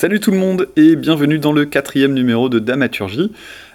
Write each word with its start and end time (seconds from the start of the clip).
Salut 0.00 0.20
tout 0.20 0.30
le 0.30 0.36
monde 0.38 0.68
et 0.76 0.94
bienvenue 0.94 1.40
dans 1.40 1.50
le 1.50 1.64
quatrième 1.64 2.14
numéro 2.14 2.48
de 2.48 2.60
Damaturgie. 2.60 3.32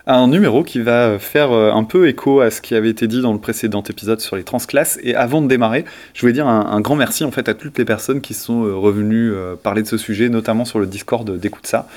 Un 0.07 0.29
numéro 0.29 0.63
qui 0.63 0.79
va 0.79 1.19
faire 1.19 1.51
euh, 1.51 1.73
un 1.73 1.83
peu 1.83 2.07
écho 2.07 2.39
à 2.39 2.49
ce 2.49 2.61
qui 2.61 2.75
avait 2.75 2.89
été 2.89 3.07
dit 3.07 3.21
dans 3.21 3.33
le 3.33 3.39
précédent 3.39 3.83
épisode 3.83 4.21
sur 4.21 4.37
les 4.37 4.45
transclasses. 4.45 4.97
Et 5.03 5.15
avant 5.15 5.41
de 5.41 5.49
démarrer, 5.49 5.83
je 6.13 6.21
voulais 6.21 6.31
dire 6.31 6.47
un, 6.47 6.79
grand 6.79 6.95
merci 6.95 7.25
en 7.25 7.31
fait 7.31 7.49
à 7.49 7.53
toutes 7.53 7.77
les 7.77 7.83
personnes 7.83 8.21
qui 8.21 8.33
sont 8.33 8.63
euh, 8.63 8.73
revenues 8.73 9.33
euh, 9.33 9.55
parler 9.61 9.81
de 9.81 9.87
ce 9.87 9.97
sujet, 9.97 10.29
notamment 10.29 10.63
sur 10.63 10.79
le 10.79 10.87
Discord 10.87 11.29
d'Écoute 11.29 11.67
ça. 11.67 11.89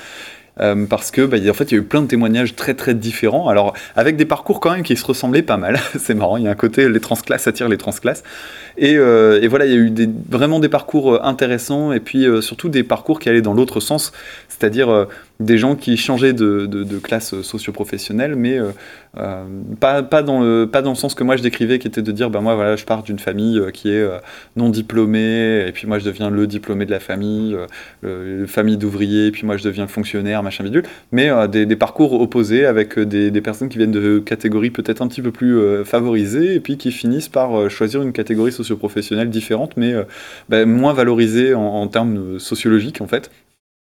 Euh, 0.59 0.85
parce 0.89 1.11
que 1.11 1.21
bah, 1.21 1.37
en 1.49 1.53
fait 1.53 1.71
il 1.71 1.75
y 1.75 1.77
a 1.77 1.81
eu 1.81 1.85
plein 1.85 2.01
de 2.01 2.07
témoignages 2.07 2.55
très 2.55 2.73
très 2.73 2.93
différents, 2.95 3.47
alors 3.47 3.73
avec 3.95 4.15
des 4.15 4.25
parcours 4.25 4.59
quand 4.59 4.71
même 4.71 4.83
qui 4.83 4.95
se 4.95 5.05
ressemblaient 5.05 5.43
pas 5.43 5.57
mal, 5.57 5.79
c'est 5.99 6.15
marrant, 6.15 6.37
il 6.37 6.43
y 6.43 6.47
a 6.47 6.51
un 6.51 6.55
côté 6.55 6.89
les 6.89 6.99
transclasses 6.99 7.47
attirent 7.47 7.69
les 7.69 7.77
transclasses, 7.77 8.23
et, 8.77 8.95
euh, 8.97 9.41
et 9.41 9.47
voilà 9.47 9.65
il 9.65 9.71
y 9.71 9.75
a 9.75 9.77
eu 9.77 10.09
vraiment 10.29 10.59
des 10.59 10.69
parcours 10.69 11.15
euh, 11.15 11.19
intéressants 11.23 11.91
et 11.91 11.99
puis 11.99 12.25
surtout 12.41 12.69
des 12.69 12.83
parcours 12.83 13.19
qui 13.19 13.29
allaient 13.29 13.41
dans 13.41 13.53
l'autre 13.53 13.79
sens, 13.79 14.11
c'est-à-dire 14.49 15.07
des 15.39 15.57
gens 15.57 15.75
qui 15.75 15.97
changeaient 15.97 16.33
de, 16.33 16.65
de, 16.65 16.99
classe 16.99 17.41
socio-professionnelle, 17.41 18.35
mais 18.35 18.59
pas, 19.79 20.03
pas, 20.03 20.23
dans 20.23 20.41
le, 20.41 20.65
pas 20.65 20.81
dans 20.81 20.91
le 20.91 20.95
sens 20.95 21.13
que 21.13 21.23
moi 21.23 21.37
je 21.37 21.43
décrivais, 21.43 21.79
qui 21.79 21.87
était 21.87 22.01
de 22.01 22.11
dire, 22.11 22.29
ben 22.29 22.41
moi 22.41 22.55
voilà, 22.55 22.75
je 22.75 22.85
pars 22.85 23.03
d'une 23.03 23.19
famille 23.19 23.61
qui 23.73 23.89
est 23.91 24.07
non 24.55 24.69
diplômée, 24.69 25.65
et 25.67 25.71
puis 25.71 25.87
moi 25.87 25.99
je 25.99 26.05
deviens 26.05 26.29
le 26.29 26.47
diplômé 26.47 26.85
de 26.85 26.91
la 26.91 26.99
famille, 26.99 27.55
le, 28.01 28.45
famille 28.47 28.77
d'ouvriers, 28.77 29.27
et 29.27 29.31
puis 29.31 29.45
moi 29.45 29.57
je 29.57 29.63
deviens 29.63 29.87
fonctionnaire, 29.87 30.43
machin 30.43 30.63
bidule, 30.63 30.83
mais 31.11 31.29
euh, 31.29 31.47
des, 31.47 31.75
parcours 31.75 32.19
opposés 32.19 32.65
avec 32.65 32.97
euh, 32.97 33.05
des, 33.05 33.41
personnes 33.41 33.69
qui 33.69 33.77
viennent 33.77 33.91
de 33.91 34.19
catégories 34.19 34.71
peut-être 34.71 35.01
un 35.01 35.07
petit 35.07 35.21
peu 35.21 35.31
plus 35.31 35.57
euh, 35.57 35.83
favorisées 35.83 36.55
et 36.55 36.59
puis 36.59 36.77
qui 36.77 36.91
finissent 36.91 37.29
par 37.29 37.69
choisir 37.69 38.01
une 38.01 38.13
catégorie 38.13 38.51
socioprofessionnelle 38.51 39.29
différente, 39.29 39.77
mais 39.77 39.93
bah, 40.49 40.65
moins 40.65 40.93
valorisée 40.93 41.53
en, 41.53 41.87
termes 41.87 42.39
sociologiques 42.39 43.01
en 43.01 43.07
fait. 43.07 43.31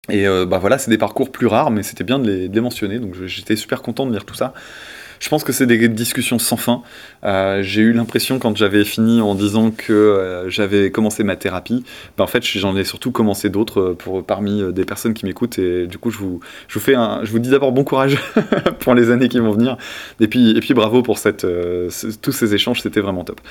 Et 0.09 0.25
bah 0.45 0.57
voilà, 0.57 0.77
c'est 0.77 0.89
des 0.89 0.97
parcours 0.97 1.31
plus 1.31 1.47
rares, 1.47 1.71
mais 1.71 1.83
c'était 1.83 2.03
bien 2.03 2.19
de 2.19 2.29
les, 2.29 2.47
de 2.49 2.55
les 2.55 2.61
mentionner, 2.61 2.99
donc 2.99 3.15
j'étais 3.25 3.55
super 3.55 3.81
content 3.81 4.05
de 4.05 4.11
lire 4.11 4.25
tout 4.25 4.35
ça. 4.35 4.53
Je 5.19 5.27
pense 5.27 5.43
que 5.43 5.51
c'est 5.51 5.65
des 5.65 5.87
discussions 5.89 6.39
sans 6.39 6.57
fin. 6.57 6.81
Euh, 7.23 7.61
j'ai 7.61 7.81
eu 7.81 7.93
l'impression 7.93 8.39
quand 8.39 8.55
j'avais 8.55 8.85
fini 8.85 9.21
en 9.21 9.35
disant 9.35 9.71
que 9.71 9.91
euh, 9.91 10.49
j'avais 10.49 10.91
commencé 10.91 11.23
ma 11.23 11.35
thérapie, 11.35 11.83
ben 12.17 12.23
en 12.23 12.27
fait 12.27 12.43
j'en 12.43 12.75
ai 12.77 12.85
surtout 12.85 13.11
commencé 13.11 13.49
d'autres 13.49 13.81
euh, 13.81 13.93
pour 13.93 14.23
parmi 14.23 14.71
des 14.71 14.85
personnes 14.85 15.13
qui 15.13 15.25
m'écoutent 15.25 15.59
et 15.59 15.87
du 15.87 15.97
coup 15.97 16.11
je 16.11 16.17
vous, 16.17 16.39
je 16.67 16.75
vous 16.75 16.79
fais 16.79 16.95
un, 16.95 17.21
je 17.23 17.31
vous 17.31 17.39
dis 17.39 17.49
d'abord 17.49 17.73
bon 17.73 17.83
courage 17.83 18.17
pour 18.79 18.95
les 18.95 19.11
années 19.11 19.27
qui 19.27 19.39
vont 19.39 19.51
venir 19.51 19.77
et 20.21 20.27
puis 20.27 20.51
et 20.57 20.59
puis 20.61 20.73
bravo 20.73 21.03
pour 21.03 21.17
cette 21.17 21.45
tous 22.21 22.31
ces 22.31 22.53
échanges 22.53 22.81
c'était 22.81 23.01
vraiment 23.01 23.25
top. 23.25 23.41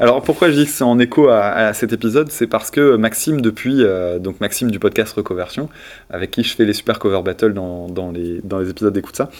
Alors 0.00 0.22
pourquoi 0.22 0.50
je 0.50 0.56
dis 0.56 0.66
que 0.66 0.70
c'est 0.70 0.84
en 0.84 0.98
écho 0.98 1.28
à, 1.28 1.72
cet 1.72 1.92
épisode, 1.92 2.30
c'est 2.30 2.46
parce 2.46 2.70
que 2.70 2.96
Maxime 2.96 3.40
depuis 3.40 3.82
donc 4.20 4.40
Maxime 4.40 4.70
du 4.70 4.78
podcast 4.78 5.14
Recoversion 5.14 5.68
avec 6.10 6.30
qui 6.30 6.42
je 6.42 6.54
fais 6.54 6.64
les 6.64 6.74
super 6.74 6.98
cover 6.98 7.22
battles 7.22 7.54
dans, 7.54 7.88
dans 7.88 8.10
les 8.10 8.40
dans 8.44 8.58
les 8.58 8.68
épisodes 8.68 8.92
d'écoute 8.92 9.16
ça. 9.16 9.30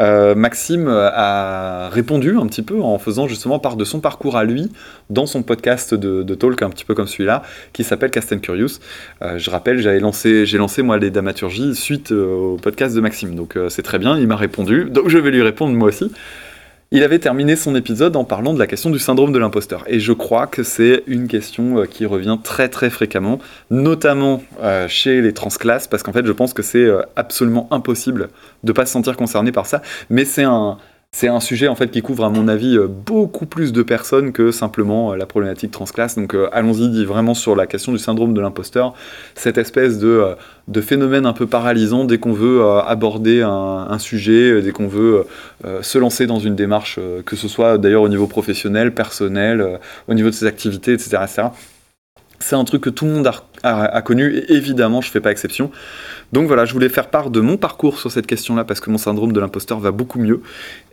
Maxime 0.00 0.88
a 0.88 1.88
répondu 1.90 2.38
un 2.38 2.46
petit 2.46 2.62
peu 2.62 2.80
en 2.80 2.98
faisant 2.98 3.28
justement 3.28 3.58
part 3.58 3.76
de 3.76 3.84
son 3.84 4.00
parcours 4.00 4.36
à 4.36 4.44
lui 4.44 4.70
dans 5.10 5.26
son 5.26 5.42
podcast 5.42 5.94
de, 5.94 6.34
talk, 6.34 6.62
un 6.62 6.70
petit 6.70 6.84
peu 6.84 6.94
comme 6.94 7.06
celui-là, 7.06 7.42
qui 7.72 7.84
s'appelle 7.84 8.10
Cast 8.10 8.40
Curious. 8.40 8.78
Euh, 9.22 9.38
je 9.38 9.50
rappelle, 9.50 9.78
j'avais 9.80 10.00
lancé, 10.00 10.46
j'ai 10.46 10.58
lancé 10.58 10.82
moi 10.82 10.98
les 10.98 11.10
dramaturgies 11.10 11.74
suite 11.74 12.12
euh, 12.12 12.54
au 12.54 12.56
podcast 12.56 12.94
de 12.94 13.00
Maxime, 13.00 13.34
donc 13.34 13.56
euh, 13.56 13.68
c'est 13.68 13.82
très 13.82 13.98
bien, 13.98 14.18
il 14.18 14.26
m'a 14.26 14.36
répondu, 14.36 14.86
donc 14.90 15.08
je 15.08 15.18
vais 15.18 15.30
lui 15.30 15.42
répondre 15.42 15.74
moi 15.74 15.88
aussi. 15.88 16.10
Il 16.92 17.04
avait 17.04 17.20
terminé 17.20 17.54
son 17.54 17.76
épisode 17.76 18.16
en 18.16 18.24
parlant 18.24 18.52
de 18.52 18.58
la 18.58 18.66
question 18.66 18.90
du 18.90 18.98
syndrome 18.98 19.30
de 19.32 19.38
l'imposteur. 19.38 19.84
Et 19.86 20.00
je 20.00 20.12
crois 20.12 20.48
que 20.48 20.64
c'est 20.64 21.04
une 21.06 21.28
question 21.28 21.86
qui 21.88 22.04
revient 22.04 22.36
très 22.42 22.68
très 22.68 22.90
fréquemment, 22.90 23.38
notamment 23.70 24.42
chez 24.88 25.20
les 25.22 25.32
transclasses, 25.32 25.86
parce 25.86 26.02
qu'en 26.02 26.12
fait 26.12 26.26
je 26.26 26.32
pense 26.32 26.52
que 26.52 26.62
c'est 26.62 26.88
absolument 27.14 27.68
impossible 27.70 28.30
de 28.64 28.72
ne 28.72 28.72
pas 28.72 28.86
se 28.86 28.92
sentir 28.92 29.16
concerné 29.16 29.52
par 29.52 29.66
ça. 29.66 29.82
Mais 30.08 30.24
c'est 30.24 30.42
un, 30.42 30.78
c'est 31.12 31.26
un 31.26 31.40
sujet 31.40 31.66
en 31.66 31.74
fait 31.74 31.90
qui 31.90 32.02
couvre 32.02 32.24
à 32.24 32.30
mon 32.30 32.46
avis 32.46 32.78
euh, 32.78 32.86
beaucoup 32.86 33.44
plus 33.44 33.72
de 33.72 33.82
personnes 33.82 34.30
que 34.30 34.52
simplement 34.52 35.12
euh, 35.12 35.16
la 35.16 35.26
problématique 35.26 35.72
transclasse. 35.72 36.14
Donc 36.14 36.34
euh, 36.34 36.48
allons-y 36.52 37.04
vraiment 37.04 37.34
sur 37.34 37.56
la 37.56 37.66
question 37.66 37.90
du 37.90 37.98
syndrome 37.98 38.32
de 38.32 38.40
l'imposteur, 38.40 38.94
cette 39.34 39.58
espèce 39.58 39.98
de, 39.98 40.36
phénomène 40.80 41.26
un 41.26 41.32
peu 41.32 41.48
paralysant 41.48 42.04
dès 42.04 42.18
qu'on 42.18 42.32
veut 42.32 42.64
aborder 42.64 43.42
un, 43.42 43.98
sujet, 43.98 44.62
dès 44.62 44.70
qu'on 44.70 44.86
veut 44.86 45.26
se 45.82 45.98
lancer 45.98 46.26
dans 46.26 46.38
une 46.38 46.54
démarche, 46.54 47.00
que 47.26 47.34
ce 47.34 47.48
soit 47.48 47.76
d'ailleurs 47.76 48.02
au 48.02 48.08
niveau 48.08 48.28
professionnel, 48.28 48.94
personnel, 48.94 49.80
au 50.08 50.14
niveau 50.14 50.30
de 50.30 50.34
ses 50.34 50.46
activités, 50.46 50.92
etc. 50.92 51.18
C'est 52.38 52.56
un 52.56 52.64
truc 52.64 52.82
que 52.82 52.90
tout 52.90 53.04
le 53.04 53.12
monde 53.12 53.30
a, 53.62 54.02
connu 54.02 54.34
et 54.34 54.52
évidemment 54.54 55.00
je 55.00 55.10
fais 55.10 55.20
pas 55.20 55.30
exception. 55.30 55.70
Donc 56.32 56.46
voilà, 56.46 56.64
je 56.64 56.72
voulais 56.72 56.88
faire 56.88 57.08
part 57.08 57.30
de 57.30 57.40
mon 57.40 57.56
parcours 57.56 57.98
sur 57.98 58.10
cette 58.12 58.26
question-là 58.26 58.64
parce 58.64 58.80
que 58.80 58.90
mon 58.90 58.98
syndrome 58.98 59.32
de 59.32 59.40
l'imposteur 59.40 59.80
va 59.80 59.90
beaucoup 59.90 60.18
mieux. 60.18 60.40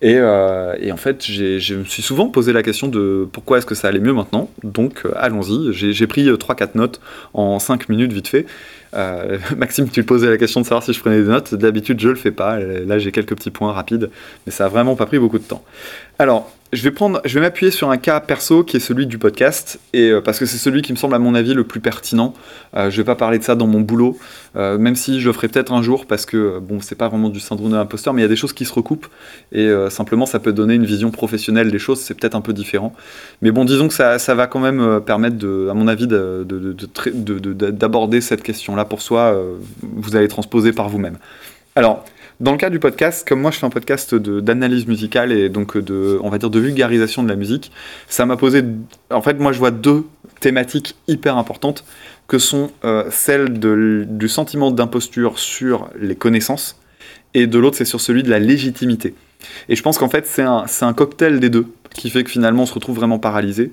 Et, 0.01 0.15
euh, 0.15 0.73
en 0.91 0.97
fait, 0.97 1.25
je 1.25 1.75
me 1.75 1.83
suis 1.83 2.01
souvent 2.01 2.29
posé 2.29 2.53
la 2.53 2.63
question 2.63 2.87
de 2.87 3.27
pourquoi 3.31 3.59
est-ce 3.59 3.65
que 3.65 3.75
ça 3.75 3.87
allait 3.87 3.99
mieux 3.99 4.13
maintenant. 4.13 4.49
Donc 4.63 5.01
euh, 5.05 5.11
allons-y. 5.15 5.73
J'ai 5.73 6.07
pris 6.07 6.27
3-4 6.27 6.61
euh, 6.63 6.67
notes 6.75 7.01
en 7.33 7.59
5 7.59 7.89
minutes 7.89 8.13
vite 8.13 8.27
fait. 8.27 8.45
Maxime, 9.57 9.89
tu 9.89 10.03
posais 10.03 10.29
la 10.29 10.37
question 10.37 10.61
de 10.61 10.65
savoir 10.65 10.83
si 10.83 10.93
je 10.93 10.99
prenais 10.99 11.21
des 11.21 11.29
notes. 11.29 11.53
D'habitude, 11.53 11.99
je 11.99 12.09
le 12.09 12.15
fais 12.15 12.31
pas. 12.31 12.59
Là, 12.59 12.99
j'ai 12.99 13.11
quelques 13.11 13.35
petits 13.35 13.51
points 13.51 13.71
rapides, 13.71 14.09
mais 14.45 14.51
ça 14.51 14.65
a 14.65 14.69
vraiment 14.69 14.95
pas 14.95 15.05
pris 15.05 15.19
beaucoup 15.19 15.39
de 15.39 15.43
temps. 15.43 15.63
Alors, 16.19 16.51
je 16.73 16.89
vais 16.89 17.39
m'appuyer 17.39 17.71
sur 17.71 17.89
un 17.89 17.97
cas 17.97 18.19
perso 18.19 18.63
qui 18.63 18.77
est 18.77 18.81
celui 18.81 19.07
du 19.07 19.17
podcast, 19.17 19.79
et 19.93 20.11
parce 20.25 20.37
que 20.37 20.45
c'est 20.45 20.57
celui 20.57 20.81
qui 20.81 20.91
me 20.91 20.97
semble 20.97 21.15
à 21.15 21.19
mon 21.19 21.33
avis 21.33 21.53
le 21.53 21.63
plus 21.63 21.79
pertinent. 21.79 22.33
je 22.75 22.89
vais 22.89 23.05
pas 23.05 23.15
parler 23.15 23.39
de 23.39 23.43
ça 23.43 23.55
dans 23.55 23.67
mon 23.67 23.79
boulot, 23.79 24.17
même 24.55 24.95
si 24.95 25.21
je 25.21 25.27
le 25.27 25.33
ferai 25.33 25.47
peut-être 25.47 25.71
un 25.71 25.81
jour 25.81 26.05
parce 26.05 26.25
que 26.25 26.59
bon, 26.59 26.81
c'est 26.81 26.95
pas 26.95 27.07
vraiment 27.07 27.29
du 27.29 27.39
syndrome 27.39 27.71
de 27.71 27.77
l'imposteur, 27.77 28.13
mais 28.13 28.21
il 28.21 28.23
y 28.23 28.25
a 28.25 28.29
des 28.29 28.35
choses 28.35 28.51
qui 28.51 28.65
se 28.65 28.73
recoupent 28.73 29.07
et 29.53 29.71
simplement 29.89 30.25
ça 30.25 30.39
peut 30.39 30.51
donner 30.51 30.73
une 30.73 30.85
vision 30.85 31.09
professionnelle 31.09 31.71
des 31.71 31.79
choses, 31.79 32.01
c'est 32.01 32.15
peut-être 32.15 32.35
un 32.35 32.41
peu 32.41 32.51
différent. 32.51 32.93
Mais 33.41 33.51
bon, 33.51 33.63
disons 33.63 33.87
que 33.87 33.93
ça, 33.93 34.35
va 34.35 34.47
quand 34.47 34.59
même 34.59 34.99
permettre, 35.05 35.37
à 35.69 35.73
mon 35.73 35.87
avis, 35.87 36.07
d'aborder 36.07 38.19
cette 38.19 38.43
question-là 38.83 38.85
pour 38.85 39.01
soi. 39.01 39.35
vous 39.81 40.15
allez 40.15 40.27
transposer 40.27 40.71
par 40.71 40.89
vous-même. 40.89 41.17
Alors, 41.75 42.03
dans 42.39 42.51
le 42.51 42.57
cas 42.57 42.69
du 42.69 42.79
podcast, 42.79 43.27
comme 43.27 43.41
moi 43.41 43.49
je 43.49 43.57
fais 43.57 43.65
un 43.65 43.71
podcast 43.71 44.13
d'analyse 44.13 44.85
musicale 44.87 45.31
et 45.31 45.49
donc 45.49 45.75
de, 45.77 46.19
on 46.21 46.29
va 46.29 46.37
dire, 46.37 46.51
de 46.51 46.59
vulgarisation 46.59 47.23
de 47.23 47.29
la 47.29 47.35
musique, 47.35 47.71
ça 48.07 48.27
m'a 48.27 48.37
posé, 48.37 48.63
en 49.09 49.21
fait, 49.23 49.39
moi 49.39 49.51
je 49.51 49.57
vois 49.57 49.71
deux 49.71 50.05
thématiques 50.39 50.95
hyper 51.07 51.35
importantes 51.37 51.83
que 52.27 52.37
sont 52.37 52.71
euh, 52.83 53.05
celles 53.09 53.59
du 53.59 54.29
sentiment 54.29 54.69
d'imposture 54.69 55.39
sur 55.39 55.89
les 55.99 56.15
connaissances 56.15 56.79
et 57.33 57.47
de 57.47 57.57
l'autre 57.57 57.77
c'est 57.77 57.85
sur 57.85 58.01
celui 58.01 58.21
de 58.21 58.29
la 58.29 58.39
légitimité. 58.39 59.15
Et 59.69 59.75
je 59.75 59.81
pense 59.81 59.97
qu'en 59.97 60.09
fait 60.09 60.27
c'est 60.27 60.43
un, 60.43 60.65
un 60.81 60.93
cocktail 60.93 61.39
des 61.39 61.49
deux 61.49 61.65
qui 61.93 62.09
fait 62.11 62.23
que 62.23 62.29
finalement 62.29 62.63
on 62.63 62.65
se 62.67 62.73
retrouve 62.73 62.97
vraiment 62.97 63.17
paralysé. 63.17 63.71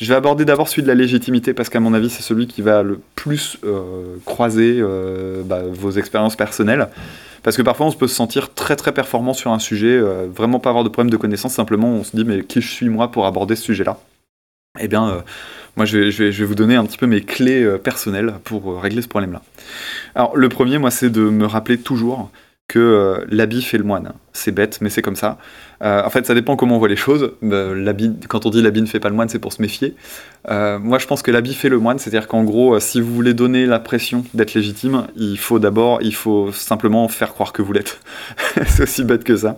Je 0.00 0.08
vais 0.08 0.14
aborder 0.14 0.44
d'abord 0.44 0.68
celui 0.68 0.82
de 0.82 0.88
la 0.88 0.94
légitimité 0.94 1.54
parce 1.54 1.68
qu'à 1.68 1.80
mon 1.80 1.94
avis 1.94 2.10
c'est 2.10 2.22
celui 2.22 2.46
qui 2.46 2.62
va 2.62 2.82
le 2.82 3.00
plus 3.14 3.58
euh, 3.64 4.16
croiser 4.24 4.78
euh, 4.78 5.42
bah, 5.44 5.62
vos 5.70 5.90
expériences 5.92 6.36
personnelles. 6.36 6.88
Parce 7.42 7.56
que 7.56 7.62
parfois 7.62 7.86
on 7.86 7.90
se 7.90 7.96
peut 7.96 8.08
se 8.08 8.14
sentir 8.14 8.54
très 8.54 8.76
très 8.76 8.92
performant 8.92 9.34
sur 9.34 9.52
un 9.52 9.58
sujet, 9.58 9.96
euh, 9.96 10.26
vraiment 10.34 10.60
pas 10.60 10.70
avoir 10.70 10.84
de 10.84 10.88
problème 10.88 11.10
de 11.10 11.16
connaissance, 11.16 11.54
simplement 11.54 11.88
on 11.88 12.04
se 12.04 12.16
dit 12.16 12.24
mais 12.24 12.42
qui 12.42 12.60
je 12.60 12.70
suis 12.70 12.88
moi 12.88 13.10
pour 13.10 13.26
aborder 13.26 13.56
ce 13.56 13.64
sujet-là? 13.64 13.98
Eh 14.80 14.88
bien, 14.88 15.22
moi 15.76 15.86
je 15.86 15.98
vais, 15.98 16.44
vous 16.44 16.56
donner 16.56 16.74
un 16.74 16.84
petit 16.84 16.98
peu 16.98 17.06
mes 17.06 17.20
clés 17.20 17.64
personnelles 17.78 18.34
pour 18.42 18.82
régler 18.82 19.02
ce 19.02 19.08
problème-là. 19.08 19.40
Alors 20.16 20.36
le 20.36 20.48
premier, 20.48 20.78
moi, 20.78 20.90
c'est 20.90 21.10
de 21.10 21.20
me 21.20 21.46
rappeler 21.46 21.78
toujours 21.78 22.32
que 22.66 23.24
l'habit 23.28 23.62
fait 23.62 23.78
le 23.78 23.84
moine. 23.84 24.12
C'est 24.36 24.50
bête, 24.50 24.80
mais 24.80 24.90
c'est 24.90 25.00
comme 25.00 25.14
ça. 25.14 25.38
Euh, 25.82 26.02
en 26.04 26.10
fait, 26.10 26.26
ça 26.26 26.34
dépend 26.34 26.56
comment 26.56 26.76
on 26.76 26.78
voit 26.78 26.88
les 26.88 26.96
choses. 26.96 27.32
Euh, 27.44 27.92
quand 28.28 28.46
on 28.46 28.50
dit 28.50 28.62
l'habit 28.62 28.82
ne 28.82 28.86
fait 28.86 28.98
pas 28.98 29.08
le 29.08 29.14
moine, 29.14 29.28
c'est 29.28 29.38
pour 29.38 29.52
se 29.52 29.62
méfier. 29.62 29.94
Euh, 30.50 30.78
moi, 30.78 30.98
je 30.98 31.06
pense 31.06 31.22
que 31.22 31.30
l'habit 31.30 31.54
fait 31.54 31.68
le 31.68 31.78
moine, 31.78 31.98
c'est-à-dire 32.00 32.26
qu'en 32.26 32.42
gros, 32.42 32.78
si 32.80 33.00
vous 33.00 33.14
voulez 33.14 33.32
donner 33.32 33.64
l'impression 33.64 34.24
d'être 34.34 34.54
légitime, 34.54 35.06
il 35.16 35.38
faut 35.38 35.60
d'abord, 35.60 36.00
il 36.02 36.14
faut 36.14 36.52
simplement 36.52 37.06
faire 37.06 37.32
croire 37.32 37.52
que 37.52 37.62
vous 37.62 37.72
l'êtes. 37.72 38.00
c'est 38.66 38.82
aussi 38.82 39.04
bête 39.04 39.22
que 39.22 39.36
ça. 39.36 39.56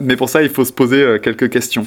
mais 0.00 0.16
pour 0.16 0.28
ça, 0.28 0.42
il 0.42 0.50
faut 0.50 0.64
se 0.64 0.72
poser 0.72 1.18
quelques 1.22 1.50
questions. 1.50 1.86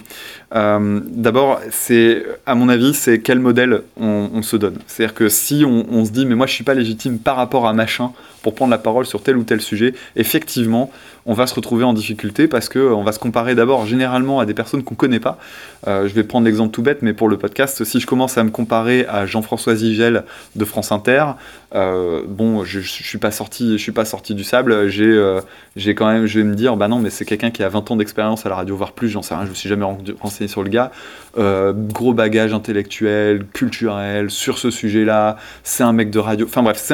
d'abord, 0.52 1.62
c'est, 1.72 2.26
à 2.46 2.56
mon 2.56 2.68
avis, 2.68 2.94
c'est 2.94 3.22
quel 3.22 3.40
modèle 3.40 3.84
on, 3.98 4.42
se 4.42 4.58
donne. 4.58 4.80
C'est-à-dire 4.88 5.14
que 5.14 5.30
si 5.30 5.64
on, 5.66 6.04
se 6.04 6.12
dit, 6.12 6.26
mais 6.26 6.36
moi, 6.36 6.48
je 6.48 6.54
suis 6.54 6.64
pas 6.64 6.74
légitime 6.74 7.20
par 7.20 7.36
rapport 7.38 7.68
à 7.68 7.74
machin 7.74 8.12
pour 8.42 8.56
prendre 8.56 8.72
la 8.72 8.80
parole 8.80 9.06
sur 9.06 9.22
tel 9.22 9.38
ou 9.38 9.44
tel 9.44 9.62
sujet, 9.62 9.94
effectivement, 10.16 10.92
on 11.26 11.34
va 11.34 11.48
se 11.48 11.56
retrouver 11.56 11.84
en 11.84 11.94
difficulté 11.94 12.48
parce 12.48 12.70
qu'on 12.70 13.04
va 13.04 13.12
se 13.12 13.20
comparer 13.20 13.56
d'abord 13.56 13.86
généralement 13.86 14.40
à 14.40 14.46
des 14.46 14.54
personnes 14.54 14.84
qu'on 14.84 14.96
connaît 14.96 15.20
pas. 15.20 15.38
je 15.86 16.08
vais 16.14 16.24
prendre 16.24 16.46
l'exemple 16.46 16.72
tout 16.72 16.82
bête, 16.82 17.02
mais 17.02 17.14
pour 17.14 17.30
le 17.30 17.38
podcast, 17.38 17.84
si 17.84 18.00
je 18.00 18.08
commence 18.08 18.38
à 18.38 18.44
me 18.44 18.50
comparer 18.50 19.06
à 19.08 19.26
Jean-François 19.26 19.76
Zigel 19.76 20.24
de 20.56 20.66
France 20.66 20.92
Inter, 20.92 21.26
bon, 21.74 22.64
je, 22.64 22.80
je, 22.80 23.04
suis 23.04 23.18
pas 23.18 23.32
sorti, 23.32 23.74
je 23.74 23.82
suis 23.82 23.92
pas 23.92 24.06
sorti 24.06 24.36
du 24.36 24.44
sable. 24.44 24.90
J'ai, 24.90 25.96
quand 25.96 26.12
même, 26.12 26.26
je 26.26 26.40
vais 26.40 26.46
me 26.46 26.56
dire, 26.56 26.76
bah 26.78 26.88
non, 26.88 27.00
mais 27.00 27.10
c'est 27.10 27.26
quelqu'un 27.26 27.52
qui 27.52 27.64
a 27.64 27.70
20 27.70 27.92
ans 27.92 27.96
d'expérience 27.96 28.46
à 28.46 28.50
la 28.50 28.56
radio, 28.56 28.76
voire 28.76 28.94
plus, 28.94 29.10
j'en 29.10 29.22
sais 29.22 29.36
rien, 29.36 29.46
je 29.46 29.50
me 29.50 29.56
suis 29.56 29.70
jamais 29.70 29.86
renseigné 30.20 30.48
sur 30.48 30.64
le 30.64 30.70
gars. 30.70 30.92
gros 31.36 32.14
bagage 32.14 32.54
intellectuel, 32.54 33.46
culturel, 33.54 34.30
sur 34.30 34.58
ce 34.58 34.70
sujet-là, 34.72 35.38
c'est 35.64 35.84
un 35.84 35.94
mec 35.94 36.10
de 36.10 36.20
radio. 36.20 36.46
Enfin 36.46 36.64
bref, 36.64 36.92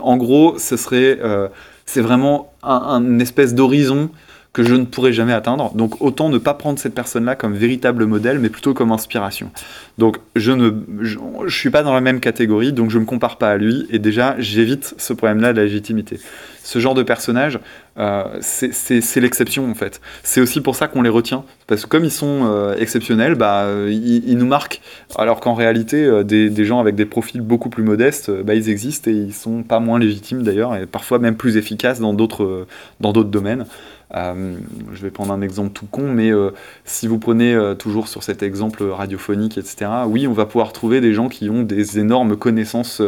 en 0.00 0.16
gros, 0.16 0.58
ce 0.58 0.76
serait, 0.76 1.18
euh, 1.22 1.48
c'est 1.86 2.00
vraiment 2.00 2.52
un, 2.62 3.18
espèce 3.18 3.54
d'horizon 3.54 4.10
que 4.52 4.62
je 4.62 4.74
ne 4.74 4.84
pourrais 4.84 5.12
jamais 5.12 5.32
atteindre. 5.32 5.74
Donc 5.74 6.00
autant 6.00 6.28
ne 6.28 6.38
pas 6.38 6.54
prendre 6.54 6.78
cette 6.78 6.94
personne-là 6.94 7.34
comme 7.34 7.54
véritable 7.54 8.06
modèle, 8.06 8.38
mais 8.38 8.48
plutôt 8.48 8.72
comme 8.72 8.92
inspiration. 8.92 9.50
Donc 9.98 10.18
je 10.36 10.52
ne 10.52 10.70
je, 11.00 11.18
suis 11.48 11.70
pas 11.70 11.82
dans 11.82 11.92
la 11.92 12.00
même 12.00 12.20
catégorie, 12.20 12.72
donc 12.72 12.90
je 12.90 12.98
ne 12.98 13.02
me 13.02 13.06
compare 13.06 13.36
pas 13.36 13.50
à 13.50 13.56
lui, 13.56 13.86
et 13.90 13.98
déjà 13.98 14.36
j'évite 14.38 14.94
ce 14.96 15.12
problème-là 15.12 15.52
de 15.52 15.58
la 15.58 15.64
légitimité. 15.64 16.20
Ce 16.64 16.78
genre 16.78 16.94
de 16.94 17.02
personnage, 17.02 17.60
euh, 17.98 18.24
c'est 18.40 19.20
l'exception 19.20 19.70
en 19.70 19.74
fait. 19.74 20.00
C'est 20.22 20.40
aussi 20.40 20.62
pour 20.62 20.76
ça 20.76 20.88
qu'on 20.88 21.02
les 21.02 21.10
retient, 21.10 21.44
parce 21.66 21.84
que 21.84 21.88
comme 21.88 22.04
ils 22.06 22.10
sont 22.10 22.40
euh, 22.44 22.74
exceptionnels, 22.78 23.34
bah, 23.34 23.66
ils, 23.86 24.38
nous 24.38 24.46
marquent, 24.46 24.80
alors 25.16 25.40
qu'en 25.40 25.52
réalité, 25.52 26.02
euh, 26.02 26.24
des, 26.24 26.48
des, 26.48 26.64
gens 26.64 26.80
avec 26.80 26.94
des 26.94 27.04
profils 27.04 27.42
beaucoup 27.42 27.68
plus 27.68 27.82
modestes, 27.82 28.30
bah, 28.30 28.54
ils 28.54 28.70
existent 28.70 29.10
et 29.10 29.14
ils 29.14 29.34
sont 29.34 29.62
pas 29.62 29.78
moins 29.78 29.98
légitimes 29.98 30.42
d'ailleurs, 30.42 30.74
et 30.74 30.86
parfois 30.86 31.18
même 31.18 31.36
plus 31.36 31.58
efficaces 31.58 32.00
dans 32.00 32.14
d'autres 32.14 32.66
domaines. 33.00 33.66
Euh, 34.14 34.56
je 34.92 35.02
vais 35.02 35.10
prendre 35.10 35.32
un 35.32 35.40
exemple 35.40 35.72
tout 35.72 35.86
con, 35.86 36.02
mais 36.02 36.30
euh, 36.30 36.50
si 36.84 37.08
vous 37.08 37.18
prenez 37.18 37.54
euh, 37.54 37.74
toujours 37.74 38.08
sur 38.08 38.22
cet 38.22 38.42
exemple 38.42 38.84
radiophonique, 38.84 39.58
etc., 39.58 39.90
oui, 40.06 40.26
on 40.26 40.32
va 40.32 40.46
pouvoir 40.46 40.72
trouver 40.72 41.00
des 41.00 41.14
gens 41.14 41.28
qui 41.28 41.50
ont 41.50 41.62
des 41.62 41.98
énormes 41.98 42.36
connaissances 42.36 43.02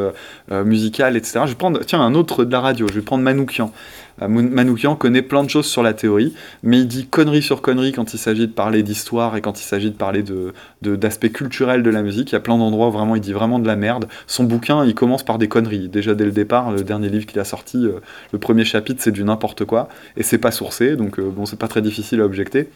musicales, 0.50 1.16
etc. 1.16 1.40
Je 1.44 1.50
vais 1.50 1.56
prendre, 1.56 1.80
tiens, 1.84 2.00
un 2.00 2.14
autre 2.14 2.44
de 2.44 2.52
la 2.52 2.60
radio, 2.60 2.88
je 2.88 2.94
vais 2.94 3.02
prendre 3.02 3.22
Manoukian. 3.22 3.72
Manoukian 4.20 4.96
connaît 4.96 5.22
plein 5.22 5.44
de 5.44 5.50
choses 5.50 5.66
sur 5.66 5.82
la 5.82 5.94
théorie, 5.94 6.34
mais 6.62 6.80
il 6.80 6.88
dit 6.88 7.06
connerie 7.06 7.42
sur 7.42 7.62
connerie 7.62 7.92
quand 7.92 8.14
il 8.14 8.18
s'agit 8.18 8.46
de 8.46 8.52
parler 8.52 8.82
d'histoire 8.82 9.36
et 9.36 9.40
quand 9.40 9.60
il 9.60 9.64
s'agit 9.64 9.90
de 9.90 9.96
parler 9.96 10.22
de, 10.22 10.52
d'aspects 10.82 11.30
culturels 11.30 11.82
de 11.82 11.90
la 11.90 12.02
musique. 12.02 12.30
Il 12.30 12.34
y 12.34 12.36
a 12.36 12.40
plein 12.40 12.56
d'endroits 12.56 12.88
où 12.88 12.92
vraiment 12.92 13.16
il 13.16 13.20
dit 13.20 13.32
vraiment 13.32 13.58
de 13.58 13.66
la 13.66 13.76
merde. 13.76 14.06
Son 14.26 14.44
bouquin, 14.44 14.84
il 14.84 14.94
commence 14.94 15.24
par 15.24 15.38
des 15.38 15.48
conneries. 15.48 15.88
Déjà 15.88 16.14
dès 16.14 16.24
le 16.24 16.32
départ, 16.32 16.72
le 16.72 16.82
dernier 16.82 17.08
livre 17.08 17.26
qu'il 17.26 17.40
a 17.40 17.44
sorti, 17.44 17.86
le 18.32 18.38
premier 18.38 18.64
chapitre, 18.64 19.02
c'est 19.02 19.12
du 19.12 19.24
n'importe 19.24 19.64
quoi 19.64 19.88
et 20.16 20.22
c'est 20.22 20.38
pas 20.38 20.50
sourcé 20.50 20.96
donc 20.96 21.18
euh, 21.18 21.30
bon, 21.30 21.46
c'est 21.46 21.58
pas 21.58 21.68
très 21.68 21.82
difficile 21.82 22.20
à 22.20 22.24
objecter. 22.24 22.68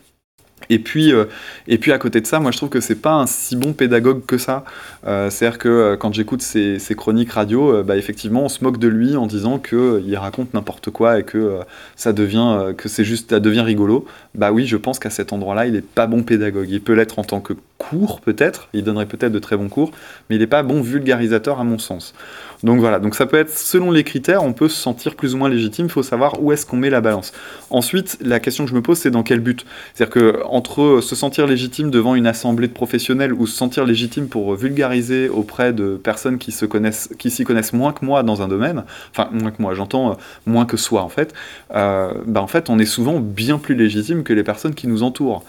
Et 0.68 0.78
puis, 0.78 1.12
euh, 1.12 1.24
et 1.66 1.78
puis 1.78 1.92
à 1.92 1.98
côté 1.98 2.20
de 2.20 2.26
ça, 2.26 2.38
moi 2.38 2.50
je 2.50 2.56
trouve 2.56 2.68
que 2.68 2.80
c'est 2.80 3.00
pas 3.00 3.14
un 3.14 3.26
si 3.26 3.56
bon 3.56 3.72
pédagogue 3.72 4.24
que 4.26 4.38
ça. 4.38 4.64
Euh, 5.06 5.30
c'est-à-dire 5.30 5.58
que 5.58 5.96
quand 5.96 6.12
j'écoute 6.12 6.42
ses, 6.42 6.78
chroniques 6.96 7.32
radio, 7.32 7.82
bah, 7.82 7.96
effectivement 7.96 8.44
on 8.44 8.48
se 8.48 8.62
moque 8.62 8.78
de 8.78 8.88
lui 8.88 9.16
en 9.16 9.26
disant 9.26 9.58
qu'il 9.58 10.16
raconte 10.16 10.54
n'importe 10.54 10.90
quoi 10.90 11.18
et 11.18 11.24
que 11.24 11.60
ça 11.96 12.12
devient, 12.12 12.74
que 12.76 12.88
c'est 12.88 13.04
juste, 13.04 13.30
ça 13.30 13.40
devient 13.40 13.62
rigolo. 13.62 14.04
Bah 14.34 14.52
oui, 14.52 14.66
je 14.66 14.76
pense 14.76 14.98
qu'à 14.98 15.10
cet 15.10 15.32
endroit-là, 15.32 15.66
il 15.66 15.74
est 15.74 15.84
pas 15.84 16.06
bon 16.06 16.22
pédagogue. 16.22 16.68
Il 16.70 16.80
peut 16.80 16.92
l'être 16.92 17.18
en 17.18 17.24
tant 17.24 17.40
que 17.40 17.54
cours 17.80 18.20
peut-être, 18.20 18.68
il 18.74 18.84
donnerait 18.84 19.06
peut-être 19.06 19.32
de 19.32 19.38
très 19.38 19.56
bons 19.56 19.68
cours, 19.68 19.90
mais 20.28 20.36
il 20.36 20.38
n'est 20.38 20.46
pas 20.46 20.62
bon 20.62 20.82
vulgarisateur 20.82 21.58
à 21.58 21.64
mon 21.64 21.78
sens. 21.78 22.14
Donc 22.62 22.78
voilà, 22.78 22.98
donc 22.98 23.14
ça 23.14 23.24
peut 23.24 23.38
être 23.38 23.50
selon 23.50 23.90
les 23.90 24.04
critères, 24.04 24.44
on 24.44 24.52
peut 24.52 24.68
se 24.68 24.76
sentir 24.76 25.14
plus 25.14 25.34
ou 25.34 25.38
moins 25.38 25.48
légitime, 25.48 25.86
il 25.86 25.90
faut 25.90 26.02
savoir 26.02 26.42
où 26.42 26.52
est-ce 26.52 26.66
qu'on 26.66 26.76
met 26.76 26.90
la 26.90 27.00
balance. 27.00 27.32
Ensuite, 27.70 28.18
la 28.20 28.38
question 28.38 28.64
que 28.64 28.70
je 28.70 28.74
me 28.74 28.82
pose, 28.82 28.98
c'est 28.98 29.10
dans 29.10 29.22
quel 29.22 29.40
but? 29.40 29.64
C'est-à-dire 29.94 30.12
que 30.12 30.42
entre 30.44 31.00
se 31.00 31.16
sentir 31.16 31.46
légitime 31.46 31.90
devant 31.90 32.14
une 32.14 32.26
assemblée 32.26 32.68
de 32.68 32.74
professionnels 32.74 33.32
ou 33.32 33.46
se 33.46 33.56
sentir 33.56 33.86
légitime 33.86 34.28
pour 34.28 34.54
vulgariser 34.56 35.30
auprès 35.30 35.72
de 35.72 35.96
personnes 35.96 36.36
qui 36.36 36.52
se 36.52 36.66
connaissent, 36.66 37.08
s'y 37.18 37.44
connaissent 37.44 37.72
moins 37.72 37.94
que 37.94 38.04
moi 38.04 38.22
dans 38.22 38.42
un 38.42 38.48
domaine, 38.48 38.84
enfin 39.10 39.30
moins 39.32 39.52
que 39.52 39.62
moi, 39.62 39.74
j'entends 39.74 40.10
euh, 40.10 40.14
moins 40.44 40.66
que 40.66 40.76
soi 40.76 41.02
en 41.02 41.08
fait, 41.08 41.32
euh, 41.74 42.12
bah 42.26 42.42
en 42.42 42.46
fait 42.46 42.68
on 42.68 42.78
est 42.78 42.84
souvent 42.84 43.20
bien 43.20 43.56
plus 43.56 43.74
légitime 43.74 44.19
que 44.22 44.32
les 44.32 44.44
personnes 44.44 44.74
qui 44.74 44.86
nous 44.86 45.02
entourent. 45.02 45.44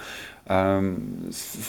Euh, 0.49 0.93